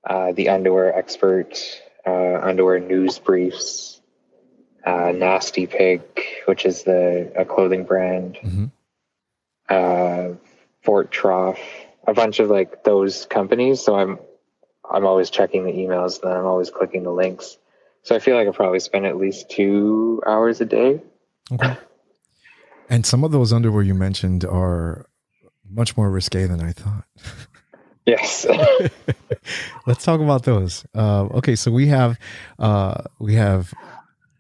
[0.05, 1.59] uh, the underwear expert,
[2.07, 4.01] uh, underwear news briefs,
[4.85, 6.03] uh, Nasty Pig,
[6.47, 8.71] which is the a clothing brand, Mhm.
[9.69, 10.35] uh,
[10.83, 11.59] Fort Troff,
[12.07, 13.81] a bunch of like those companies.
[13.81, 14.19] So I'm
[14.89, 17.57] I'm always checking the emails, and then I'm always clicking the links.
[18.03, 21.03] So I feel like I probably spend at least two hours a day.
[21.51, 21.77] Okay.
[22.91, 25.07] And some of those underwear you mentioned are
[25.71, 27.05] much more risque than I thought.
[28.07, 28.47] Yes.
[29.87, 30.85] Let's talk about those.
[30.95, 32.19] Uh, okay, so we have
[32.59, 33.73] uh, we have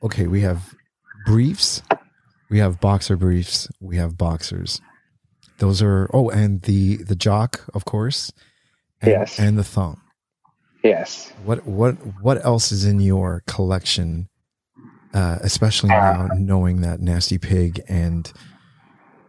[0.02, 0.74] okay, we have
[1.24, 1.82] briefs,
[2.50, 4.80] we have boxer briefs, we have boxers.
[5.58, 8.32] Those are oh, and the the jock, of course.
[9.00, 9.38] And, Yes.
[9.38, 10.00] and the thumb.
[10.82, 11.30] yes.
[11.44, 14.28] What what what else is in your collection?
[15.12, 18.32] Uh, especially now, knowing that Nasty Pig and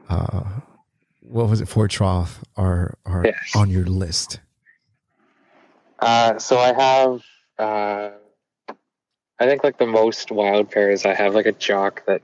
[0.10, 0.44] uh,
[1.22, 3.52] what was it, Fort Troff are are Yes.
[3.56, 4.40] on your list.
[6.00, 7.22] Uh, so I have,
[7.60, 8.10] uh,
[9.40, 12.22] I think like the most wild pair is I have like a jock that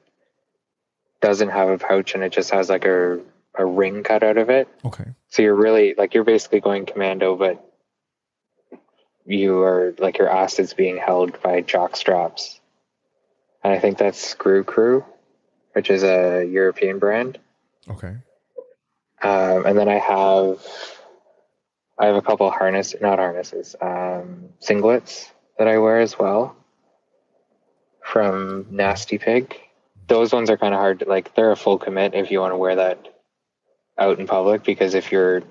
[1.22, 3.20] doesn't have a pouch and it just has like a,
[3.62, 4.68] a ring cut out of it.
[4.84, 5.06] Okay.
[5.30, 7.66] So you're really like you're basically going commando, but
[9.26, 12.60] you are like your ass is being held by jock straps.
[13.64, 15.06] And I think that's Screw Crew,
[15.74, 17.40] which is a European brand.
[17.90, 18.16] Okay.
[19.22, 20.66] Um, and then I have
[21.98, 26.56] I have a couple harness not harnesses, um, singlets that I wear as well
[28.04, 29.56] from Nasty Pig.
[30.08, 32.54] Those ones are kind of hard to like they're a full commit if you want
[32.54, 33.11] to wear that
[33.98, 35.44] out in public because if you're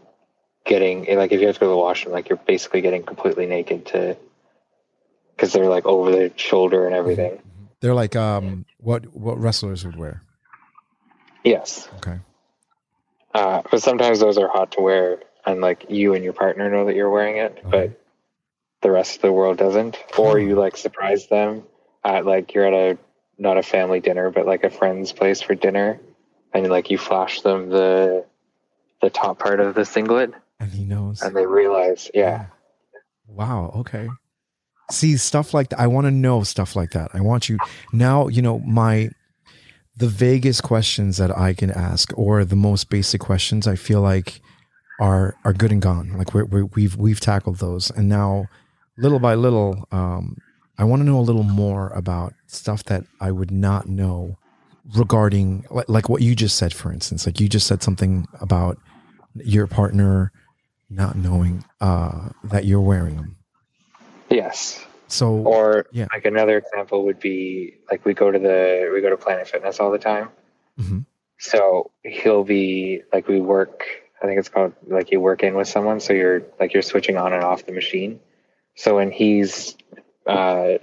[0.64, 3.46] getting like if you have to go to the washroom like you're basically getting completely
[3.46, 4.16] naked to
[5.34, 7.40] because they're like over the shoulder and everything.
[7.80, 10.22] They're like um what what wrestlers would wear.
[11.44, 11.88] Yes.
[11.96, 12.18] Okay.
[13.34, 16.86] Uh, but sometimes those are hot to wear, and like you and your partner know
[16.86, 17.70] that you're wearing it, Okay.
[17.70, 18.00] but
[18.82, 19.96] the rest of the world doesn't.
[20.18, 21.62] Or you like surprise them
[22.04, 22.98] at like you're at a
[23.38, 26.00] not a family dinner, but like a friend's place for dinner,
[26.52, 28.26] and like you flash them the
[29.02, 31.22] the top part of the singlet, And he knows.
[31.22, 32.46] and they realize, yeah,
[33.26, 33.72] Wow.
[33.76, 34.08] Okay.
[34.90, 35.78] See stuff like that.
[35.78, 37.10] I want to know stuff like that.
[37.14, 37.58] I want you
[37.92, 38.26] now.
[38.26, 39.10] You know my
[39.96, 43.68] the vaguest questions that I can ask, or the most basic questions.
[43.68, 44.40] I feel like
[45.00, 46.18] are are good and gone.
[46.18, 48.46] Like we're, we're, we've we've tackled those, and now
[48.98, 50.36] little by little, um,
[50.76, 54.38] I want to know a little more about stuff that I would not know
[54.96, 56.74] regarding like, like what you just said.
[56.74, 58.76] For instance, like you just said something about
[59.36, 60.32] your partner
[60.88, 63.36] not knowing uh, that you're wearing them.
[64.28, 64.84] yes.
[65.08, 66.06] So Or Yeah.
[66.12, 69.80] like another example would be like we go to the we go to Planet Fitness
[69.80, 70.28] all the time.
[70.78, 71.04] Mhm.
[71.38, 73.84] So he'll be like we work.
[74.22, 75.98] I think it's called like you work in with someone.
[76.00, 78.20] So you're like you're switching on and off the machine.
[78.76, 79.76] So when he's
[80.26, 80.74] uh,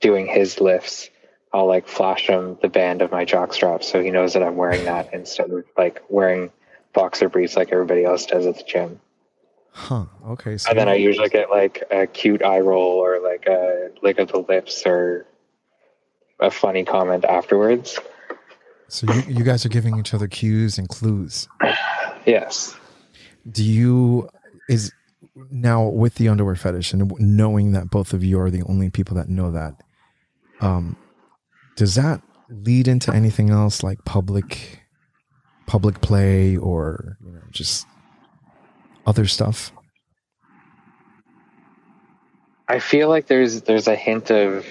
[0.00, 1.08] doing his lifts,
[1.52, 4.56] I'll like flash him the band of my jock strap so he knows that I'm
[4.56, 6.50] wearing that instead of like wearing
[6.92, 9.00] boxer briefs like everybody else does at the gym.
[9.72, 10.06] Huh.
[10.26, 10.58] Okay.
[10.58, 14.18] So And then I usually get like a cute eye roll or like a lick
[14.18, 15.26] of the lips or
[16.40, 17.98] a funny comment afterwards.
[18.88, 21.48] so you, you guys are giving each other cues and clues.
[22.26, 22.76] Yes.
[23.50, 24.28] Do you
[24.68, 24.92] is
[25.50, 29.16] now with the underwear fetish and knowing that both of you are the only people
[29.16, 29.82] that know that,
[30.60, 30.96] um,
[31.76, 34.79] does that lead into anything else like public
[35.70, 37.86] public play or you know just
[39.06, 39.70] other stuff?
[42.66, 44.66] I feel like there's there's a hint of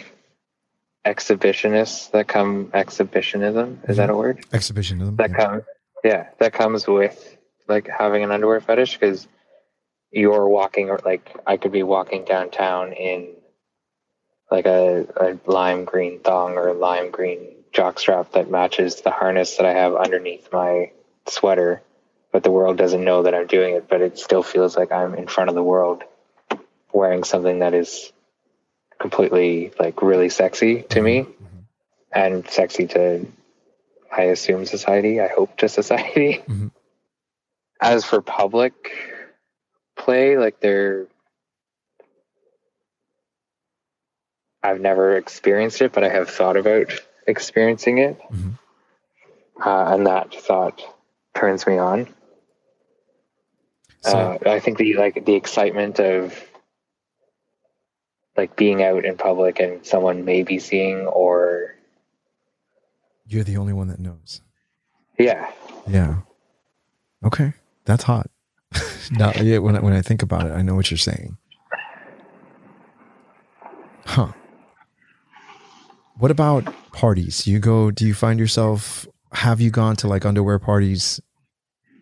[1.07, 4.19] exhibitionists that come exhibitionism is that a mm-hmm.
[4.19, 5.15] word Exhibitionism.
[5.15, 5.37] that yeah.
[5.37, 5.63] comes
[6.03, 7.37] yeah that comes with
[7.69, 9.25] like having an underwear fetish because
[10.11, 13.29] you're walking or like I could be walking downtown in
[14.51, 19.57] like a, a lime green thong or a lime green jockstrap that matches the harness
[19.57, 20.91] that I have underneath my
[21.27, 21.81] sweater,
[22.31, 25.15] but the world doesn't know that I'm doing it, but it still feels like I'm
[25.15, 26.03] in front of the world
[26.91, 28.11] wearing something that is
[28.99, 31.25] completely like really sexy to me
[32.11, 33.25] and sexy to
[34.11, 36.43] I assume society, I hope to society.
[36.47, 36.71] Mhm.
[37.81, 38.73] As for public
[39.95, 41.05] play, like there
[44.61, 46.91] I've never experienced it, but I have thought about
[47.29, 48.57] experiencing it, Mhm.
[49.65, 50.81] uh, and that thought
[51.35, 52.13] turns me on.
[54.01, 56.33] So, uh, I think the like the excitement of
[58.37, 61.75] like being out in public and someone may be seeing, or
[63.25, 64.41] you're the only one that knows.
[65.17, 65.51] yeah,
[65.87, 66.21] Yeah.
[67.25, 68.29] Okay, that's hot.
[69.11, 71.37] now, yeah, when I, when I think about it, I know what you're saying.
[74.05, 74.31] Huh.
[76.19, 77.47] What about parties?
[77.47, 77.91] You go?
[77.91, 79.07] Do you find yourself?
[79.33, 81.19] Have you gone to like underwear parties?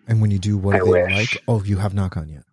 [0.08, 1.14] And when you do, what I are they wish.
[1.36, 1.44] like?
[1.48, 2.44] Oh, you have not gone yet.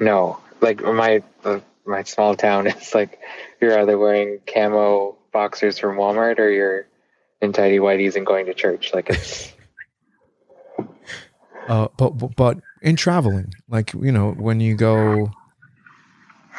[0.00, 3.18] no, like my uh, my small town is like
[3.60, 6.86] you're either wearing camo boxers from Walmart or you're
[7.40, 8.92] in tidy whities and going to church.
[8.92, 9.52] Like it's
[11.68, 15.30] Uh, but but- but in traveling, like you know, when you go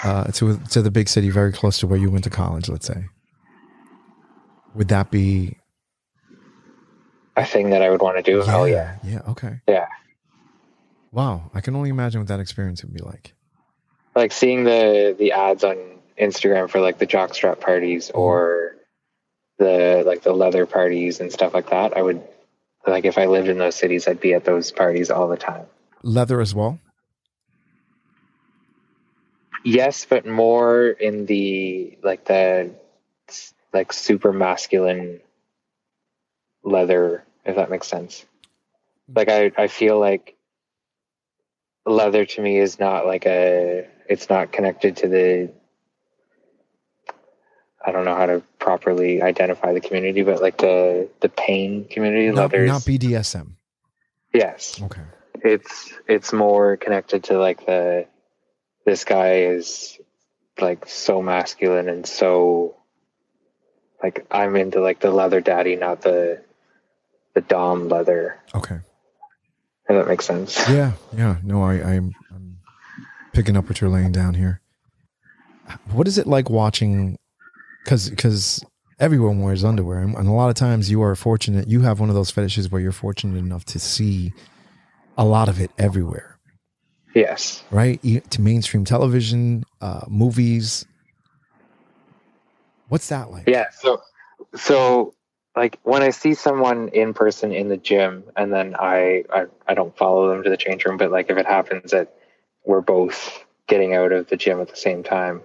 [0.03, 2.87] uh, to to the big city, very close to where you went to college, let's
[2.87, 3.05] say,
[4.75, 5.57] would that be?
[7.37, 8.43] a thing that I would want to do.
[8.45, 9.21] Oh yeah, yeah.
[9.29, 9.61] Okay.
[9.67, 9.87] yeah.
[11.13, 13.33] Wow, I can only imagine what that experience would be like.
[14.15, 15.77] like seeing the the ads on
[16.19, 18.19] Instagram for like the jockstrap parties Mm-hmm.
[18.19, 18.75] or
[19.59, 21.95] the like the leather parties and stuff like that.
[21.95, 22.21] I would
[22.85, 25.65] like if I lived in those cities, I'd be at those parties all the time.
[26.03, 26.79] Leather as well.
[29.63, 32.71] Yes, but more in the like the
[33.73, 35.21] like super masculine
[36.63, 38.25] leather, if that makes sense.
[39.13, 40.35] Like I I feel like
[41.85, 45.51] leather to me is not like a it's not connected to the
[47.83, 52.27] I don't know how to properly identify the community, but like the the pain community,
[52.29, 52.67] Not, leathers.
[52.67, 53.53] not BDSM.
[54.33, 55.01] yes, Okay.
[55.43, 58.05] it's it's more connected to like the
[58.85, 59.97] this guy is
[60.59, 62.75] like so masculine and so
[64.03, 66.41] like I'm into like the leather daddy, not the
[67.33, 68.39] the dom leather.
[68.53, 68.75] Okay.
[68.75, 70.57] If that makes sense.
[70.69, 70.93] Yeah.
[71.15, 71.37] Yeah.
[71.43, 72.57] No, I, I'm I'm
[73.33, 74.61] picking up what you're laying down here.
[75.91, 77.17] What is it like watching?
[77.83, 78.63] Because because
[78.99, 81.67] everyone wears underwear, and, and a lot of times you are fortunate.
[81.67, 84.33] You have one of those fetishes where you're fortunate enough to see
[85.17, 86.37] a lot of it everywhere.
[87.13, 87.63] Yes.
[87.71, 88.01] right?
[88.31, 90.85] To mainstream television, uh, movies.
[92.91, 93.47] What's that like?
[93.47, 93.69] Yeah.
[93.69, 94.01] So
[94.53, 95.13] so
[95.55, 99.75] like when I see someone in person in the gym and then I, I I
[99.75, 102.13] don't follow them to the change room, but like if it happens that
[102.65, 105.41] we're both getting out of the gym at the same time,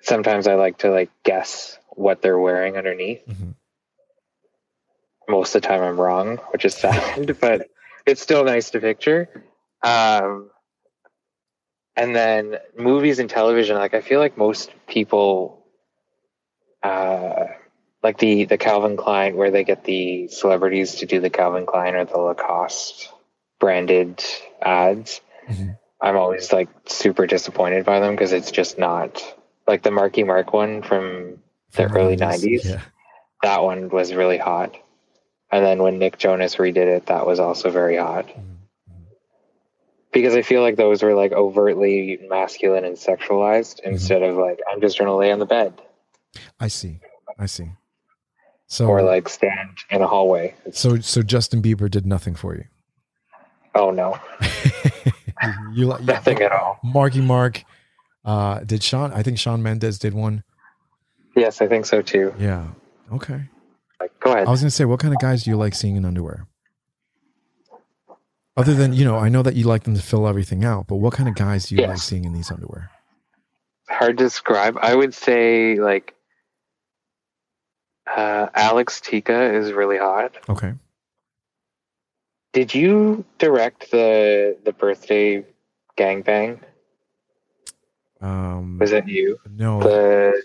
[0.00, 3.24] sometimes I like to like guess what they're wearing underneath.
[3.24, 3.54] Mhm.
[5.28, 7.68] Most of the time I'm wrong, which is sad, but
[8.04, 9.44] it's still nice to picture.
[9.84, 10.50] Um
[11.94, 15.61] and then movies and television, like I feel like most people
[16.82, 17.46] uh,
[18.02, 21.94] like the the Calvin Klein, where they get the celebrities to do the Calvin Klein
[21.94, 23.08] or the Lacoste
[23.60, 24.22] branded
[24.60, 25.20] ads.
[25.48, 25.78] Mhm.
[26.00, 29.22] I'm always like super disappointed by them because it's just not
[29.68, 31.38] like the Marky Mark one from
[31.74, 32.42] the From early 90s?
[32.42, 32.64] 90s.
[32.64, 32.80] Yeah.
[33.44, 34.76] That one was really hot.
[35.52, 38.26] And then when Nick Jonas redid it, that was also very hot.
[38.26, 38.58] Mhm.
[40.12, 43.90] Because I feel like those were like overtly masculine and sexualized Mm-hmm.
[43.92, 45.72] instead of like, I'm just going to lay on the bed
[46.60, 47.00] I see.
[47.38, 47.72] I see.
[48.66, 50.54] So, or like stand in a hallway.
[50.72, 52.64] so, so Justin Bieber did nothing for you.
[53.74, 54.18] Oh no,
[55.72, 56.78] you like nothing at all.
[56.82, 57.64] Marky Mark.
[58.24, 59.12] Uh, did Sean?
[59.12, 60.44] I think Shawn Mendes did one.
[61.34, 62.34] Yes, I think so too.
[62.38, 62.68] Yeah.
[63.12, 63.42] Okay.
[64.00, 64.46] Like, go ahead.
[64.46, 66.46] I was gonna say, what kind of guys do you like seeing in underwear?
[68.56, 70.96] Other than you know, I know that you like them to fill everything out, but
[70.96, 72.90] what kind of guys do you like seeing in these underwear?
[73.88, 74.76] Hard to describe.
[74.80, 76.14] I would say like
[78.16, 80.32] uh, Alex Tika is really hot.
[80.48, 80.74] Okay.
[82.52, 85.44] Did you direct the the birthday
[85.96, 86.60] gangbang?
[88.20, 89.38] Um, Was that you?
[89.50, 90.42] no, The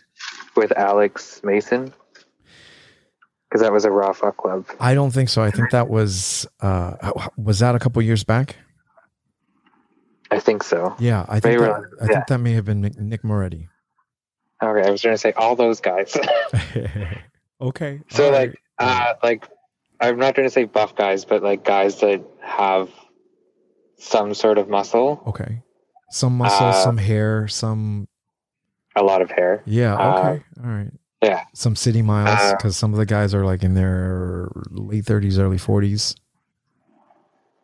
[0.56, 1.94] with Alex Mason?
[3.50, 4.66] Because that was a raw fuck club.
[4.80, 5.42] I don't think so.
[5.44, 8.56] I think that was uh was that a couple years back?
[10.32, 10.96] I think so.
[11.00, 12.14] Yeah, I think that, were- I yeah.
[12.14, 13.70] think that may have been Nick, Nick Moretti.
[14.62, 16.18] Okay, I was going to say all those guys.
[17.62, 18.02] okay.
[18.10, 19.12] so all like, right.
[19.12, 19.48] uh, like,
[20.00, 22.90] I'm not trying to say buff guys, but like guys that have
[23.98, 25.62] some sort of muscle, okay,
[26.12, 28.08] some muscle, uh, some hair, some
[28.96, 29.64] a lot of hair.
[29.66, 29.96] yeah.
[29.96, 30.92] uh, Okay, all right.
[31.24, 31.44] yeah.
[31.54, 35.40] Some city miles Uh, because some of the guys are like in their late thirties,
[35.40, 36.16] early forties.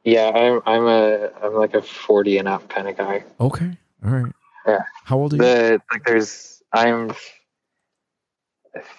[0.04, 3.24] Yeah, I'm I'm a I'm like a 40 and up kind of guy.
[3.39, 4.34] Okay, all right.
[4.68, 4.80] Yeah.
[5.06, 5.41] How old are you?
[5.41, 7.14] The like there's I'm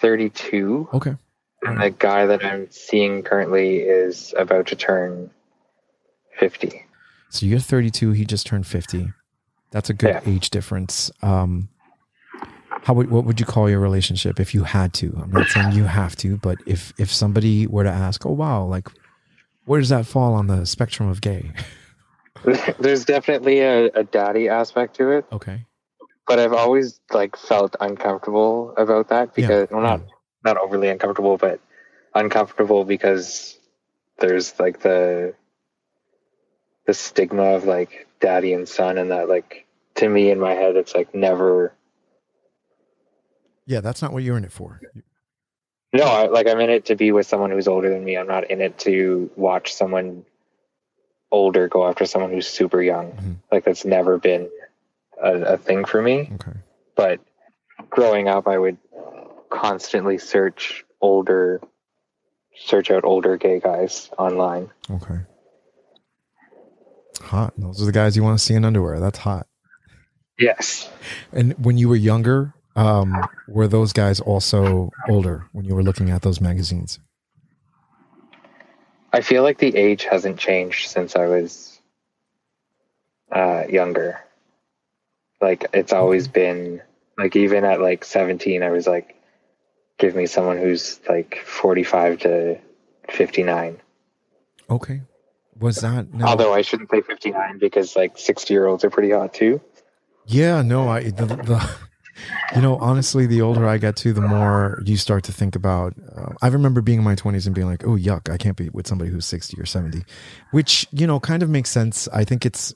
[0.01, 1.15] 32, Okay.
[1.63, 5.29] and the guy that I'm seeing currently is about to turn
[6.39, 6.85] 50.
[7.29, 8.11] So you're 32.
[8.11, 9.13] He just turned 50.
[9.71, 10.21] That's a good Yeah.
[10.25, 11.11] age difference.
[11.21, 11.69] Um,
[12.83, 15.17] how would what would you call your relationship if you had to?
[15.21, 18.63] I'm not saying you have to, but if if somebody were to ask, oh wow,
[18.63, 18.87] like
[19.65, 21.51] where does that fall on the spectrum of gay?
[22.79, 25.65] There's definitely a, a daddy aspect to it, Okay.
[26.27, 29.31] But I've always like felt uncomfortable about that Yeah.
[29.35, 30.01] because well, not
[30.43, 31.59] not overly uncomfortable, but
[32.13, 33.57] uncomfortable because
[34.19, 35.33] there's like the
[36.85, 39.65] the stigma of like daddy and son, and that like
[39.95, 41.73] to me in my head, it's like never.
[43.65, 44.79] Yeah, that's not what you're in it for.
[45.91, 48.17] No, I, like I'm in it to be with someone who's older than me.
[48.17, 50.25] I'm not in it to watch someone
[51.31, 53.11] older go after someone who's super young.
[53.13, 53.35] Mhm.
[53.51, 54.49] Like that's never been
[55.21, 56.31] a, a thing for me.
[56.35, 56.57] Okay.
[56.95, 57.19] But
[57.89, 58.77] growing up, I would
[59.49, 61.61] constantly search older,
[62.55, 64.69] search out older gay guys online.
[64.89, 65.19] Okay.
[67.21, 67.53] Hot.
[67.57, 68.99] Those are the guys you want to see in underwear.
[68.99, 69.47] That's hot.
[70.37, 70.89] Yes.
[71.31, 73.15] And when you were younger, um,
[73.47, 76.99] were those guys also older when you were looking at those magazines?
[79.13, 81.79] I feel like the age hasn't changed since I was
[83.31, 84.19] uh, younger.
[85.45, 86.81] Like it's always been
[87.19, 89.15] like even at like 17, I was like,
[89.99, 92.59] give me someone who's like 45 to
[93.09, 93.79] 59.
[94.71, 95.01] Okay.
[95.59, 96.25] Was that no?
[96.25, 99.61] Although I shouldn't say 59 because like 60 year olds are pretty hot too.
[100.25, 101.75] Yeah, no, I the, the
[102.55, 105.93] you know, honestly, the older I get to, the more you start to think about.
[106.17, 108.33] Uh, I remember being in my twenties and being like, "Oh, yuck!
[108.33, 110.03] I can't be with somebody who's sixty or 70.
[110.49, 112.07] which you know kind of makes sense.
[112.09, 112.73] I think it's,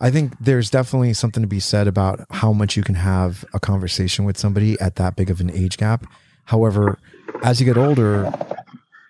[0.00, 3.60] I think there's definitely something to be said about how much you can have a
[3.60, 6.06] conversation with somebody at that big of an age gap.
[6.44, 6.98] However,
[7.42, 8.32] as you get older,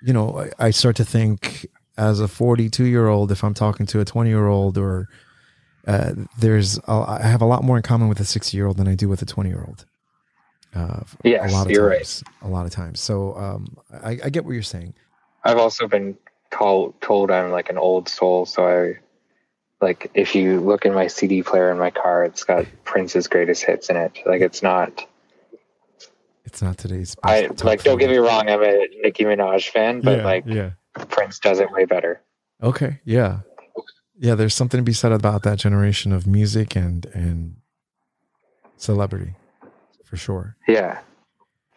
[0.03, 1.67] you know, I, I start to think
[1.99, 5.09] as a 42 year old, if I'm talking to a 20 year old or
[5.87, 8.77] uh, there's a, I have a lot more in common with a 60 year old
[8.77, 9.87] than I do with a 20 year old.
[10.75, 11.99] Uh, Yes, a lot of you're right.
[11.99, 13.01] times, a lot of times.
[13.01, 14.95] So um, I, I get what you're saying.
[15.45, 16.17] I've also been
[16.51, 18.99] told told I'm like an old soul, so I
[19.81, 23.65] like if you look in my CD player in my car, it's got Prince's greatest
[23.65, 24.19] hits in it.
[24.25, 25.07] Like it's not.
[26.45, 27.17] It's not today's.
[27.23, 27.83] I like.
[27.83, 28.49] Don't get me wrong.
[28.49, 30.71] I'm a Nicki Minaj fan, but yeah, like yeah.
[31.09, 32.23] Prince does it way better.
[32.63, 33.41] Okay, yeah,
[34.19, 34.35] yeah.
[34.35, 37.57] There's something to be said about that generation of music and and
[38.77, 39.35] celebrity,
[40.05, 40.57] for sure.
[40.67, 41.01] Yeah.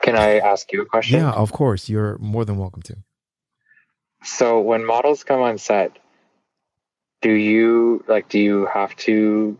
[0.01, 1.19] Can I ask you a question?
[1.19, 1.89] Yeah, of course.
[1.89, 2.95] You're more than welcome to.
[4.23, 5.97] So when models come on set,
[7.21, 8.29] do you like?
[8.29, 9.57] Do you have to?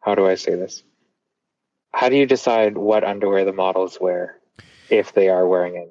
[0.00, 0.82] How do I say this?
[1.92, 4.38] How do you decide what underwear the models wear
[4.90, 5.90] if they are wearing it?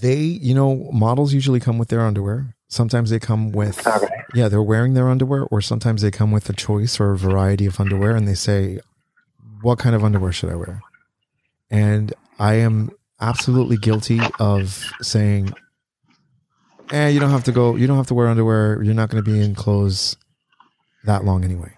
[0.00, 2.54] They, you know, models usually come with their underwear.
[2.68, 4.24] Sometimes they come with, Okay.
[4.34, 7.66] yeah, they're wearing their underwear, or sometimes they come with a choice or a variety
[7.66, 8.80] of underwear, and they say,
[9.60, 10.82] "What kind of underwear should I wear?"
[11.70, 15.52] And I am absolutely guilty of saying,
[16.92, 17.76] "Eh, you don't have to go.
[17.76, 18.82] You don't have to wear underwear.
[18.82, 20.16] You're not going to be in clothes
[21.04, 21.72] that long anyway."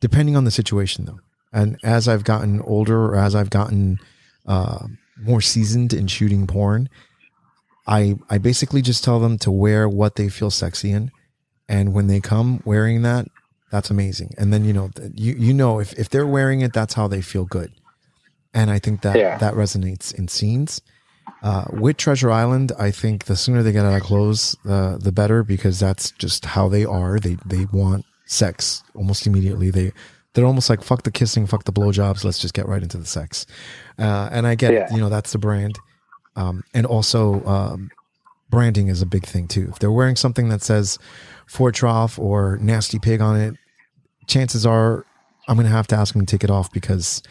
[0.00, 1.20] Depending on the situation, though,
[1.52, 3.98] and as I've gotten older, or as I've gotten
[4.46, 4.86] uh,
[5.20, 6.88] more seasoned in shooting porn,
[7.86, 11.10] I I basically just tell them to wear what they feel sexy in,
[11.68, 13.26] and when they come wearing that,
[13.70, 14.34] that's amazing.
[14.38, 17.22] And then you know you you know if if they're wearing it, that's how they
[17.22, 17.72] feel good.
[18.54, 19.38] And I think that Yeah.
[19.38, 20.80] that resonates in scenes.
[21.42, 25.12] Uh, with Treasure Island, I think the sooner they get out of clothes, uh, the
[25.12, 27.18] better because that's just how they are.
[27.20, 29.70] They they want sex almost immediately.
[29.70, 29.92] They
[30.32, 32.24] they're almost like fuck the kissing, fuck the blowjobs.
[32.24, 33.46] Let's just get right into the sex.
[33.98, 34.88] Uh, and I get Yeah.
[34.92, 35.78] you know that's the brand,
[36.36, 37.90] um, and also um,
[38.50, 39.68] branding is a big thing too.
[39.70, 40.98] If they're wearing something that says
[41.46, 43.54] Fort Troff or Nasty Pig on it,
[44.26, 45.04] chances are
[45.48, 47.22] I'm going to have to ask them to take it off because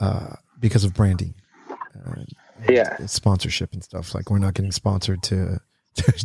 [0.00, 1.34] uh, because of branding,
[1.70, 2.22] uh,
[2.68, 2.96] Yeah.
[3.06, 4.14] sponsorship and stuff.
[4.14, 5.60] Like we're not getting sponsored to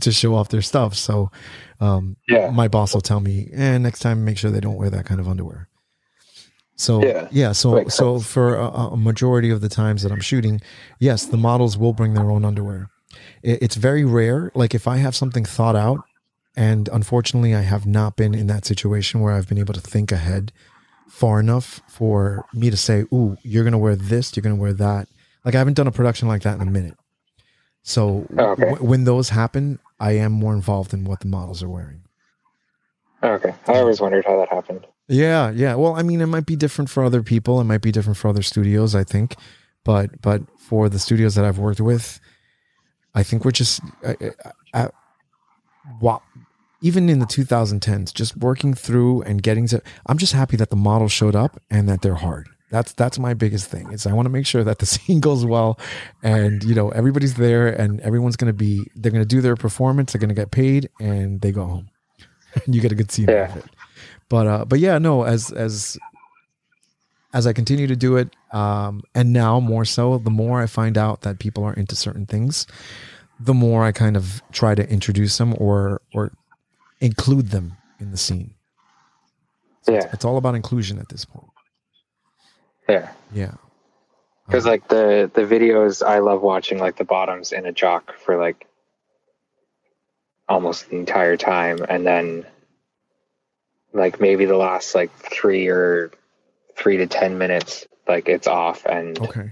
[0.02, 0.96] to show off their stuff.
[0.96, 1.32] So
[1.80, 2.50] um, Yeah.
[2.50, 5.20] my boss will tell me, and next time make sure they don't wear that kind
[5.20, 5.68] of underwear.
[6.76, 8.32] So Yeah, yeah, so makes so sense.
[8.32, 10.62] for a, a majority of the times that I'm shooting,
[11.00, 12.90] yes, the models will bring their own underwear.
[13.44, 14.52] It, it's very rare.
[14.56, 16.00] Like if I have something thought out,
[16.56, 20.12] and unfortunately, I have not been in that situation where I've been able to think
[20.12, 20.52] ahead
[21.10, 25.08] far enough for me to say, "Ooh, you're gonna wear this, you're gonna wear that."
[25.46, 26.98] Like I haven't done a production like that in a minute.
[27.84, 28.66] So Okay.
[28.70, 32.02] w- when those happen, I am more involved in what the models are wearing.
[33.24, 33.54] Okay.
[33.68, 34.86] I always wondered how that happened.
[35.08, 35.76] Yeah, yeah.
[35.76, 37.60] Well, I mean, it might be different for other people.
[37.60, 38.96] It might be different for other studios.
[38.96, 39.36] I think,
[39.84, 42.20] but but for the studios that I've worked with,
[43.16, 44.14] I think we're just uh,
[44.74, 44.90] uh,
[46.00, 46.22] wow.
[46.82, 50.78] Even in the 2010s, just working through and getting to, I'm just happy that the
[50.78, 52.48] models showed up and that they're hard.
[52.72, 53.92] That's that's my biggest thing.
[53.92, 55.80] Is I want to make sure that the scene goes well,
[56.24, 58.86] and you know everybody's there and everyone's going to be.
[58.96, 60.14] They're going to do their performance.
[60.14, 61.90] They're going to get paid, and they go home.
[62.66, 63.44] and you get a good scene Yeah.
[63.44, 63.66] out of it.
[64.30, 65.24] But uh, but yeah, no.
[65.24, 65.98] As as
[67.34, 70.98] as I continue to do it, um, and now more so, the more I find
[70.98, 72.66] out that people are into certain things,
[73.40, 76.32] the more I kind of try to introduce them or or
[77.02, 78.54] include them in the scene.
[79.88, 81.48] Yeah, It's all about inclusion at this point.
[82.90, 83.12] Yeah.
[83.34, 83.54] Yeah.
[84.46, 84.72] Because uh-huh.
[84.72, 88.68] like the the videos, I love watching like the bottoms in a jock for like
[90.48, 92.46] almost the entire time, and then
[93.94, 96.12] like maybe the last like three or
[96.76, 99.52] three to ten minutes, like it's off, and Okay.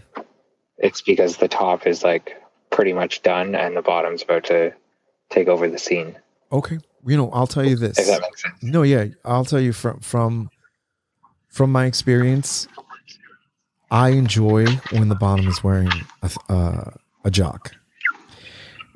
[0.78, 4.74] it's because the top is like pretty much done, and the bottom's about to
[5.30, 6.16] take over the scene.
[6.52, 6.80] Okay.
[7.06, 8.00] You know, I'll tell you this.
[8.00, 8.62] If that makes sense.
[8.64, 10.50] No, yeah, I'll tell you from from
[11.48, 12.68] from my experience,
[13.90, 15.90] I enjoy when the bottom is wearing
[16.22, 16.92] a uh,
[17.24, 17.72] a jock.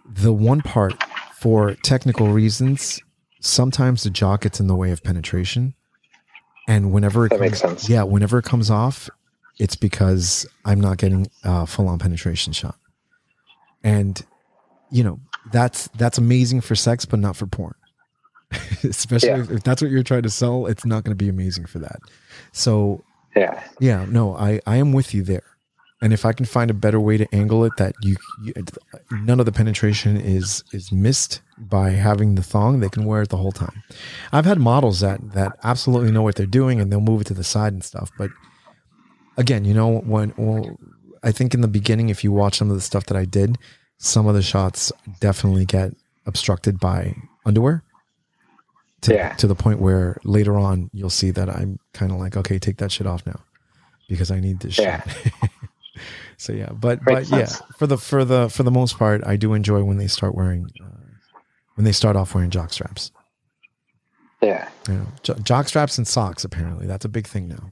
[0.06, 1.02] The one part
[1.40, 3.00] for technical reasons,
[3.40, 5.74] sometimes the jock gets in the way of penetration,
[6.68, 7.90] and whenever it That comes, makes sense.
[7.90, 9.10] yeah, whenever it comes off,
[9.58, 12.76] it's because I'm not getting a full on penetration shot,
[13.84, 14.22] and
[14.92, 15.20] you know
[15.52, 17.76] that's that's amazing for sex, but not for porn.
[18.84, 19.40] Especially Yeah.
[19.40, 21.80] if, if that's what you're trying to sell, it's not going to be amazing for
[21.80, 22.00] that.
[22.52, 23.02] So
[23.36, 25.44] Yeah, yeah, no, I I am with you there.
[26.04, 28.54] And if I can find a better way to angle it that you, you
[29.12, 33.30] none of the penetration is is missed by having the thong, they can wear it
[33.30, 33.84] the whole time.
[34.32, 37.36] I've had models that that absolutely know what they're doing and they'll move it to
[37.36, 38.10] the side and stuff.
[38.18, 38.32] But
[39.38, 40.80] again, you know when well,
[41.22, 43.60] I think in the beginning, if you watch some of the stuff that I did,
[44.00, 45.94] some of the shots definitely get
[46.26, 47.16] obstructed by
[47.46, 47.84] underwear.
[49.02, 49.34] To, Yeah.
[49.34, 52.78] to the point where later on you'll see that I'm kind of like, okay, take
[52.78, 53.40] that shit off now
[54.08, 55.02] because I need this Yeah.
[55.08, 55.34] shit.
[56.38, 57.48] so yeah, but but yeah,
[57.78, 60.68] for the for the for the most part, I do enjoy when they start wearing
[60.84, 60.86] uh,
[61.76, 63.12] when they start off wearing jock straps.
[64.42, 66.44] yeah, You know, jo- jock straps and socks.
[66.44, 67.72] Apparently, that's a big thing now.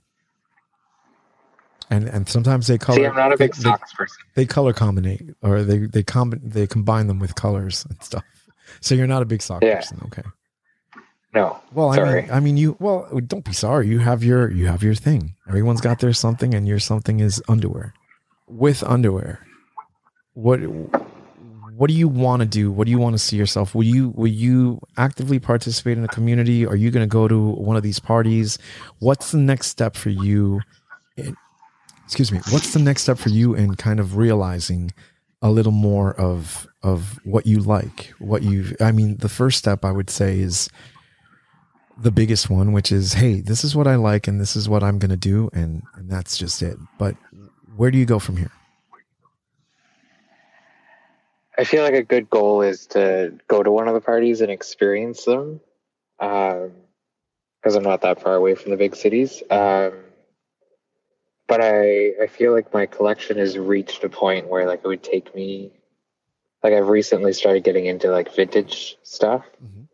[1.92, 2.98] And and sometimes they color.
[2.98, 4.18] See, I'm not a big they, socks person.
[4.36, 8.24] They, color combinate or they they comb they combine them with colors and stuff.
[8.82, 9.76] So you're not a big sock Yeah.
[9.76, 10.24] person, okay?
[11.34, 12.76] No, Well, I mean, I mean, you.
[12.80, 13.88] Well, don't be sorry.
[13.88, 15.36] You have your you have your thing.
[15.48, 17.94] Everyone's got their something, and your something is underwear.
[18.48, 19.46] With underwear,
[20.34, 20.60] what
[21.80, 22.72] what do you want to do?
[22.72, 23.76] What do you want to see yourself?
[23.76, 26.66] Will you will you actively participate in a community?
[26.66, 28.58] Are you going to go to one of these parties?
[28.98, 30.62] What's the next step for you?
[31.16, 31.38] In,
[32.04, 32.40] excuse me.
[32.50, 34.92] What's the next step for you in kind of realizing
[35.42, 38.14] a little more of of what you like?
[38.18, 38.76] What you?
[38.82, 40.70] I mean, the first step I would say is
[42.02, 44.84] the biggest one, which is, hey, this is what I like and this is what
[44.84, 45.50] I'm going to do.
[45.54, 46.78] And, and that's just it.
[46.98, 47.16] But
[47.76, 48.52] where do you go from here?
[51.58, 54.50] I feel like a good goal is to go to one of the parties and
[54.50, 55.60] experience them,
[56.18, 59.44] because I'm not that far away from the big cities.
[59.50, 59.92] Um,
[61.50, 65.04] but I I feel like my collection has reached a point where like it would
[65.04, 65.72] take me,
[66.64, 69.89] like I've recently started getting into like vintage stuff, Mhm.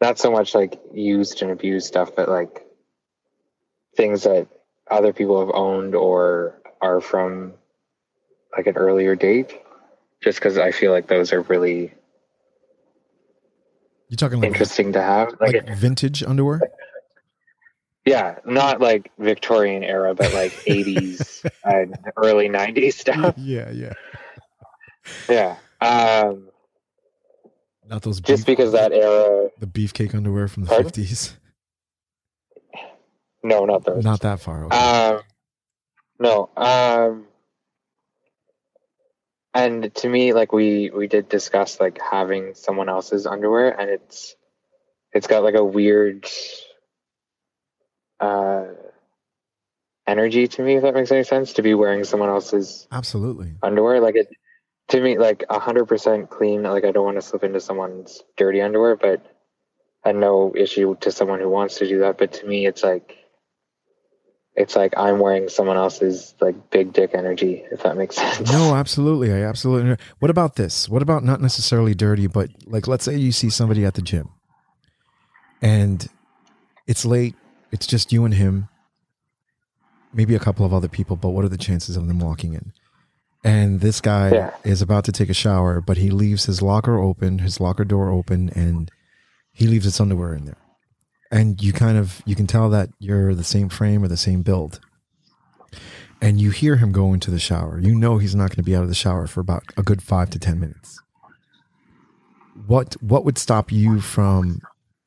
[0.00, 2.64] Not so much like used and abused stuff, but like
[3.96, 4.46] things that
[4.90, 7.54] other people have owned or are from
[8.56, 9.58] like an earlier date
[10.22, 11.92] just because I feel like those are really
[14.08, 15.34] You're talking like, interesting to have.
[15.40, 16.60] Like, like vintage underwear?
[18.04, 23.34] yeah, not like Victorian era, but like 80s and early 90s stuff.
[23.38, 23.92] yeah, yeah.
[25.28, 25.56] Yeah.
[25.80, 26.48] Um,
[27.88, 31.36] Not those just beef, because that era, the beefcake underwear from the 50s.
[33.42, 34.04] no, not those.
[34.04, 34.64] Not that far.
[34.64, 34.76] Okay.
[34.76, 35.20] Um,
[36.18, 36.50] no.
[36.56, 37.26] Um,
[39.54, 44.34] and to me, like we we did discuss like having someone else's underwear, and it's
[45.12, 46.28] it's got like a weird
[48.20, 48.64] uh
[50.06, 51.54] energy to me, if that makes any sense.
[51.54, 53.54] To be wearing someone else's Absolutely.
[53.62, 54.28] underwear, like it
[54.88, 56.62] to me, like a hundred percent clean.
[56.62, 59.24] Like I don't want to slip into someone's dirty underwear, but
[60.04, 62.18] and no issue to someone who wants to do that.
[62.18, 63.16] But to me, it's like
[64.54, 68.50] it's like I'm wearing someone else's like big dick energy, if that makes sense.
[68.52, 69.32] No, absolutely.
[69.32, 69.96] I absolutely.
[70.18, 70.88] What about this?
[70.88, 74.30] What about not necessarily dirty, but like let's say you see somebody at the gym
[75.62, 76.08] and
[76.86, 77.34] it's late,
[77.72, 78.68] it's just you and him,
[80.12, 82.72] maybe a couple of other people, but what are the chances of them walking in?
[83.46, 84.50] And this guy Yeah.
[84.64, 88.10] is about to take a shower, but he leaves his locker open, his locker door
[88.10, 88.90] open, and
[89.52, 90.56] he leaves his underwear in there.
[91.30, 94.42] And you kind of you can tell that you're the same frame or the same
[94.42, 94.80] build.
[96.20, 97.78] And you hear him go into the shower.
[97.78, 100.02] You know he's not going to be out of the shower for about a good
[100.02, 100.98] five to ten minutes.
[102.66, 104.60] What what would stop you from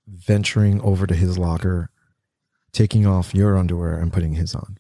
[0.08, 1.90] venturing over to his locker,
[2.72, 4.78] taking off your underwear and putting his on?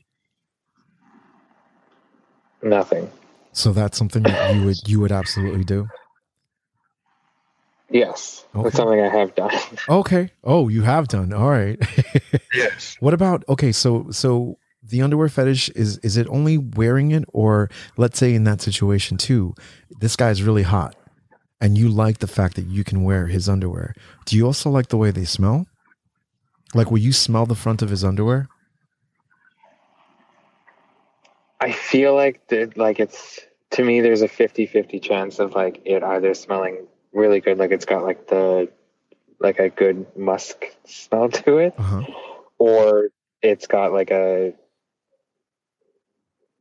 [2.61, 3.09] Nothing.
[3.51, 5.87] So that's something that you would you would absolutely do.
[7.91, 8.63] Yes, Okay.
[8.63, 9.51] that's something I have done.
[9.89, 10.29] Okay.
[10.43, 11.33] Oh, you have done.
[11.33, 11.79] All right.
[12.53, 12.95] yes.
[12.99, 17.69] what about okay, so so the underwear fetish is is it only wearing it or
[17.97, 19.53] let's say in that situation too,
[19.99, 20.95] this guy's really hot
[21.59, 23.93] and you like the fact that you can wear his underwear.
[24.25, 25.65] Do you also like the way they smell?
[26.75, 28.47] Like will you smell the front of his underwear?
[31.59, 33.39] I feel like that, like it's
[33.71, 34.01] to me.
[34.01, 38.27] There's a 50-50 chance of like it either smelling really good, like it's got like
[38.27, 38.69] the
[39.39, 42.03] like a good musk smell to it, Uh-huh.
[42.57, 43.09] or
[43.41, 44.53] it's got like a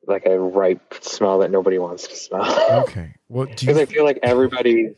[0.07, 2.45] like a ripe smell that nobody wants to smell.
[2.89, 3.15] Okay.
[3.29, 4.95] What do Because I feel like everybody's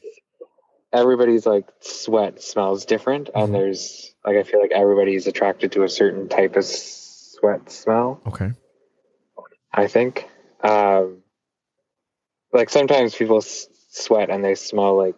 [0.92, 3.44] everybody's like sweat smells different, Mhm.
[3.44, 8.20] and there's like I feel like everybody's attracted to a certain type of sweat smell.
[8.26, 8.53] Okay.
[9.72, 10.28] I think.
[10.62, 11.22] Um,
[12.52, 15.16] like sometimes people s- sweat and they smell like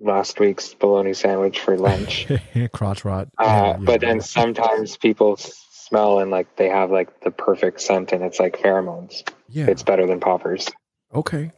[0.00, 2.26] last week's bologna sandwich for lunch.
[2.72, 3.28] Crotch rot.
[3.38, 4.08] uh, Yeah, but yeah.
[4.08, 8.58] then sometimes people smell and like they have like the perfect scent and it's like
[8.58, 9.22] pheromones.
[9.48, 9.66] yeah.
[9.68, 10.68] It's better than poppers.
[11.14, 11.52] Okay.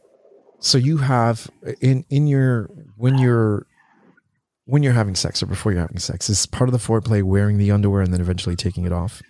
[0.59, 1.49] So you have
[1.81, 3.65] in in your when you're
[4.65, 7.57] when you're having sex or before you're having sex, is part of the foreplay wearing
[7.57, 9.21] the underwear and then eventually taking it off?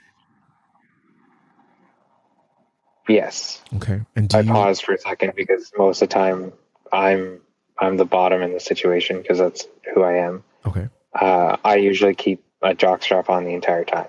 [3.07, 3.61] Yes.
[3.75, 4.01] Okay.
[4.15, 6.53] And do I you paused for a second because most of the time
[6.91, 7.39] I'm
[7.79, 10.43] I'm the bottom in the situation because that's who I am.
[10.65, 10.87] Okay.
[11.13, 14.07] Uh, I usually keep a jockstrap on the entire time.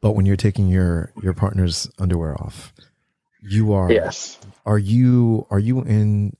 [0.00, 2.72] But when you're taking your your partner's underwear off,
[3.42, 4.38] you are Yes.
[4.64, 6.36] are you are you in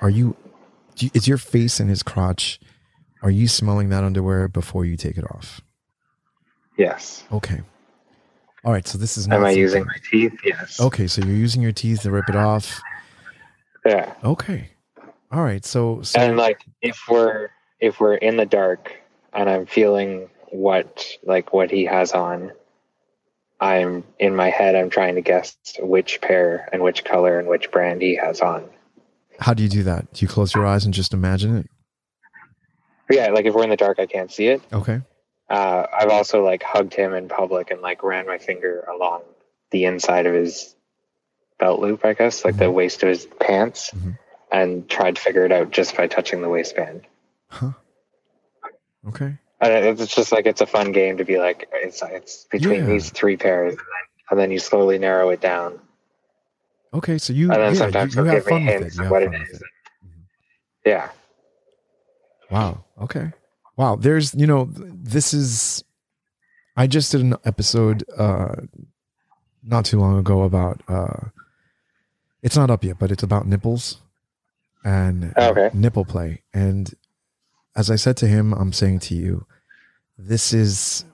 [0.00, 0.36] are you
[1.14, 2.60] is your face in his crotch
[3.22, 5.60] are you smelling that underwear before you take it off?
[6.76, 7.24] Yes.
[7.32, 7.60] Okay.
[8.64, 10.38] All right, so this is not Am I using my teeth?
[10.44, 10.80] Yes.
[10.80, 12.80] Okay, so you're using your teeth to rip it off.
[13.86, 14.12] Yeah.
[14.22, 14.68] Okay.
[15.32, 15.64] All right.
[15.64, 17.48] So, so And like if we're
[17.80, 18.92] if we're in the dark
[19.32, 22.52] and I'm feeling what like what he has on,
[23.60, 27.70] I'm in my head I'm trying to guess which pair and which color and which
[27.70, 28.68] brand he has on.
[29.38, 30.12] how do you do that?
[30.12, 31.66] Do you close your eyes and just imagine it?
[33.10, 34.60] Yeah, like if we're in the dark I can't see it.
[34.72, 35.00] Okay.
[35.50, 39.22] Uh, I've also like hugged him in public and like ran my finger along
[39.72, 40.74] the inside of his
[41.58, 42.74] belt loop, I guess, like the Mhm.
[42.74, 44.16] waist of his pants, Mhm.
[44.52, 47.06] and tried to figure it out just by touching the waistband.
[47.48, 47.72] Huh.
[49.08, 49.36] Okay.
[49.60, 52.86] And it's just like it's a fun game to be like it's it's between Yeah.
[52.86, 53.86] these three pairs, and then,
[54.30, 55.80] and then you slowly narrow it down,
[56.94, 57.18] Okay.
[57.18, 58.98] So you, and then yeah, sometimes you, you have give fun with hints it.
[58.98, 59.68] You of have what fun it with it.
[60.86, 61.10] Yeah,
[62.50, 62.84] Wow.
[63.00, 63.32] Okay.
[63.80, 63.96] Wow.
[63.96, 65.82] There's, you know, this is,
[66.76, 68.56] I just did an episode uh
[69.62, 71.28] not too long ago about, uh
[72.42, 73.96] it's not up yet, but it's about nipples
[74.84, 75.70] and uh, Okay.
[75.72, 76.42] nipple play.
[76.52, 76.92] And
[77.74, 79.46] as I said to him, I'm saying to you,
[80.18, 81.06] this is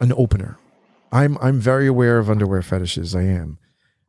[0.00, 0.58] an opener.
[1.10, 3.14] I'm I'm very aware of underwear fetishes.
[3.14, 3.58] I am.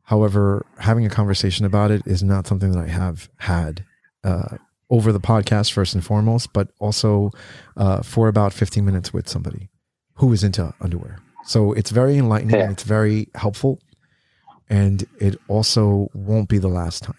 [0.02, 3.84] However, having a conversation about it is not something that I have had
[4.22, 4.58] uh,
[4.90, 7.30] over the podcast first and foremost, but also
[7.76, 9.68] uh, for about 15 minutes with somebody
[10.14, 11.18] who is into underwear.
[11.44, 12.56] So it's very enlightening.
[12.56, 12.70] Yeah.
[12.70, 13.78] It's very helpful,
[14.68, 17.16] and it also won't be the last time.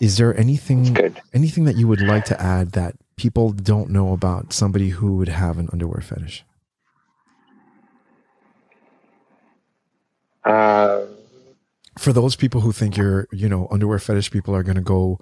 [0.00, 1.20] Is there anything good.
[1.32, 5.28] anything that you would like to add that people don't know about somebody who would
[5.28, 6.44] have an underwear fetish?
[10.44, 11.15] Um,
[11.98, 15.18] For those people who think you're, you know, underwear fetish people are going to go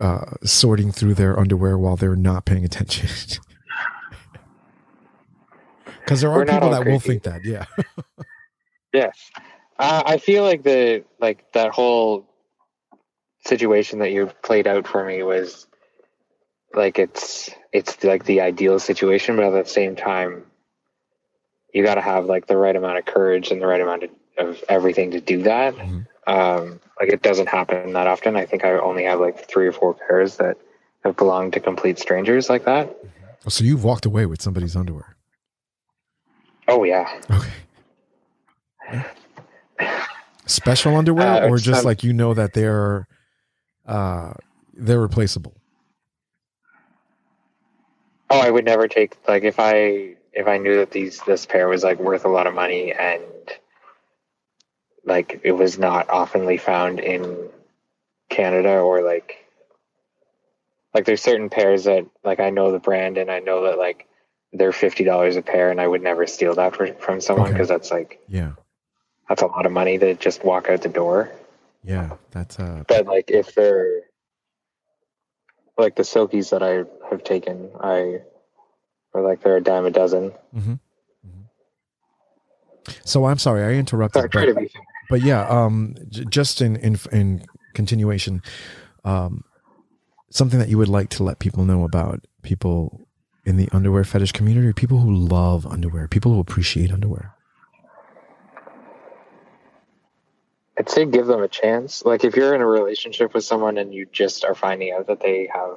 [0.00, 3.08] uh, sorting through their underwear while they're not paying attention.
[6.04, 7.64] Because there are We're people that will think that, yeah.
[8.92, 9.30] yes,
[9.78, 12.26] uh, I feel like the like that whole
[13.46, 15.66] situation that you played out for me was
[16.74, 20.44] like it's it's like the ideal situation, but at the same time,
[21.72, 24.10] you got to have like the right amount of courage and the right amount of,
[24.46, 25.74] of everything to do that.
[25.76, 26.06] Mhm.
[26.26, 28.36] Um, like it doesn't happen that often.
[28.36, 30.56] I think I only have like three or four pairs that
[31.04, 32.96] have belonged to complete strangers like that.
[33.48, 35.16] So you've walked away with somebody's underwear.
[36.68, 37.50] Oh yeah, Okay.
[40.46, 43.06] special underwear Uh, or just um, like you know that they're
[43.86, 44.32] uh
[44.74, 45.54] they're replaceable
[48.30, 51.68] Oh, I would never take like if I if I knew that these this pair
[51.68, 53.22] was like worth a lot of money and
[55.04, 57.48] like it was not oftenly found in
[58.30, 59.38] Canada or like
[60.94, 64.06] like there's certain pairs that like I know the brand and I know that like
[64.52, 67.54] they're fifty dollars a pair and I would never steal that for, from someone Okay.
[67.54, 68.52] because that's like yeah
[69.28, 71.30] that's a lot of money to just walk out the door.
[71.82, 74.02] yeah that's uh But like if they're
[75.78, 78.20] like the silkies that I have taken, I
[79.14, 80.32] or like they're a dime a dozen.
[80.54, 80.78] mhm.
[81.26, 81.44] Mhm.
[83.04, 84.58] so i'm sorry i interrupted to but.
[85.12, 87.44] But yeah um j- just in in in
[87.74, 88.40] continuation
[89.04, 89.44] um
[90.30, 93.06] something that you would like to let people know about people
[93.44, 97.34] in the underwear fetish community people who love underwear people who appreciate underwear
[100.78, 102.02] I'd say give them a chance.
[102.02, 105.20] Like if you're in a relationship with someone and you just are finding out that
[105.20, 105.76] they have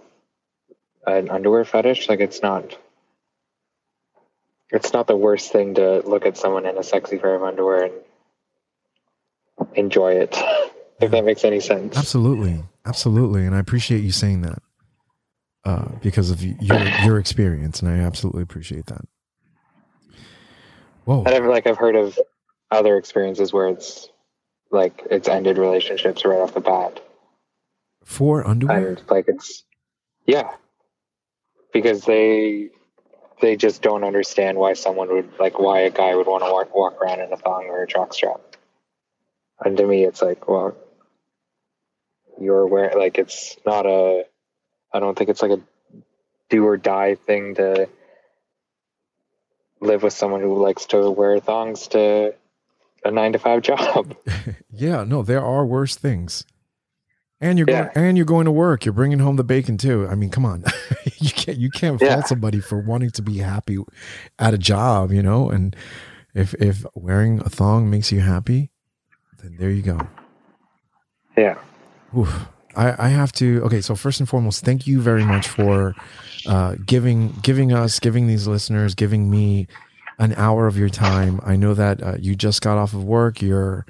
[1.05, 2.77] an underwear fetish, like it's not
[4.71, 7.83] it's not the worst thing to look at someone in a sexy pair of underwear
[7.83, 7.93] and
[9.75, 10.35] enjoy it.
[11.01, 11.97] if that makes any sense.
[11.97, 14.61] Absolutely, absolutely, and I appreciate you saying that
[15.65, 19.01] uh, because of your your experience, and I absolutely appreciate that.
[21.05, 22.17] Whoa, And I've like I've heard of
[22.71, 24.09] other experiences where it's
[24.71, 26.99] like it's ended relationships right off the bat.
[28.03, 28.89] for underwear?
[28.89, 29.63] and like it's
[30.25, 30.51] yeah
[31.73, 32.69] because they
[33.41, 36.73] they just don't understand why someone would like why a guy would want to walk,
[36.75, 38.39] walk around in a thong or a jockstrap
[39.63, 40.75] and to me it's like well
[42.39, 44.25] you're wearing like it's not a
[44.93, 45.61] i don't think it's like a
[46.49, 47.87] do or die thing to
[49.81, 52.33] live with someone who likes to wear thongs to
[53.03, 54.15] a nine to five job
[54.71, 56.43] yeah, no, there are worse things.
[57.41, 57.91] And you're Yeah.
[57.91, 58.85] going and you're going to work.
[58.85, 60.07] You're bringing home the bacon too.
[60.07, 60.63] I mean, come on,
[61.17, 62.07] you can't you can't Yeah.
[62.07, 63.77] fault somebody for wanting to be happy
[64.39, 65.49] at a job, you know.
[65.49, 65.75] And
[66.33, 68.71] if if wearing a thong makes you happy,
[69.57, 69.99] there you go.
[71.37, 71.57] yeah.
[72.17, 72.47] Oof.
[72.75, 75.95] I, I have to okay so first and foremost thank you very much for
[76.45, 79.67] uh, giving giving us giving these listeners giving me
[80.19, 81.39] an hour of your time.
[81.43, 83.41] I know that uh, you just got off of work.
[83.41, 83.85] You're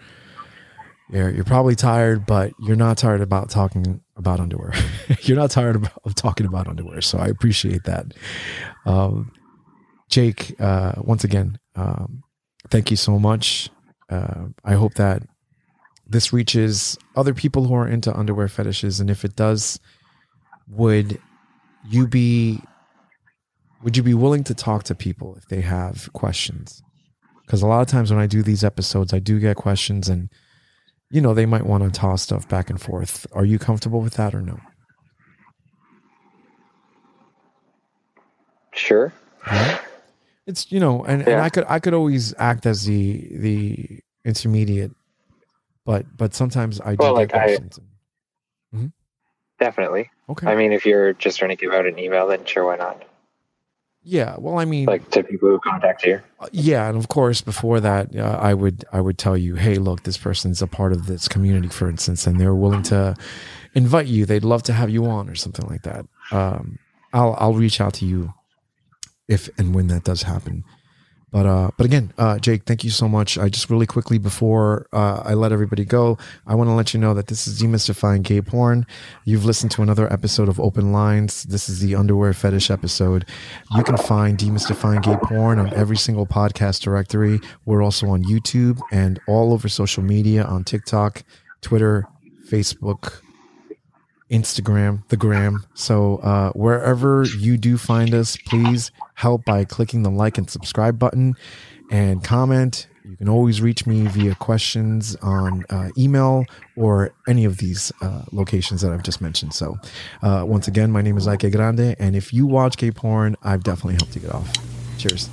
[1.11, 4.73] you're, you're probably tired but you're not tired about talking about underwear.
[5.21, 8.13] You're not tired about, of talking about underwear so i appreciate that.
[8.85, 9.31] Um,
[10.09, 12.23] jake uh, once again um,
[12.69, 13.69] thank you so much.
[14.09, 15.23] Uh, i hope that
[16.07, 19.79] this reaches other people who are into underwear fetishes and if it does
[20.67, 21.19] would
[21.89, 22.61] you be
[23.83, 26.81] would you be willing to talk to people if they have questions?
[27.45, 30.29] Because a lot of times when i do these episodes i do get questions and
[31.11, 33.27] you know they might want to toss stuff back and forth.
[33.33, 34.59] Are you comfortable with that or no?
[38.73, 39.13] Sure.
[39.47, 39.79] Yeah.
[40.47, 44.91] it's you know and, and i could i could always act as the the intermediate
[45.85, 47.79] but but sometimes i do Well, like, I- questions
[49.57, 50.09] definitely.
[50.27, 50.47] Okay.
[50.47, 53.03] I mean, if you're just trying to give out an email, then sure, why not?
[54.07, 56.21] yeah well i mean Like to people who contact you.
[56.39, 59.75] Uh, yeah and of course before that uh, i would i would tell you hey
[59.77, 63.15] look this person's a part of this community for instance and they're willing to
[63.73, 64.27] invite you.
[64.27, 66.05] They'd love to have you on or something like that.
[66.31, 66.77] Um
[67.13, 68.31] i'll i'll reach out to you
[69.27, 70.63] if and when that does happen
[71.35, 73.37] but uh but again uh jake thank you so much.
[73.37, 76.17] I just really quickly before uh, i let everybody go
[76.47, 78.87] i want to let you know that this is demystifying gay porn.
[79.25, 81.43] You've listened to another episode of open lines.
[81.43, 83.25] This is the underwear fetish episode.
[83.75, 87.41] You can find demystifying gay porn on every single podcast directory.
[87.65, 91.23] We're also on youtube and all over social media on tiktok
[91.59, 92.07] twitter
[92.47, 93.24] facebook
[94.31, 95.65] Instagram, the gram.
[95.73, 100.97] So uh, wherever you do find us, please help by clicking the like and subscribe
[100.97, 101.35] button
[101.91, 102.87] and comment.
[103.07, 106.45] You can always reach me via questions on uh, email
[106.75, 109.53] or any of these uh, locations that I've just mentioned.
[109.53, 109.77] So
[110.23, 113.63] uh, once again, my name is Ike Grande, and if you watch gay porn, I've
[113.63, 114.51] definitely helped you get off.
[114.97, 115.29] Cheers.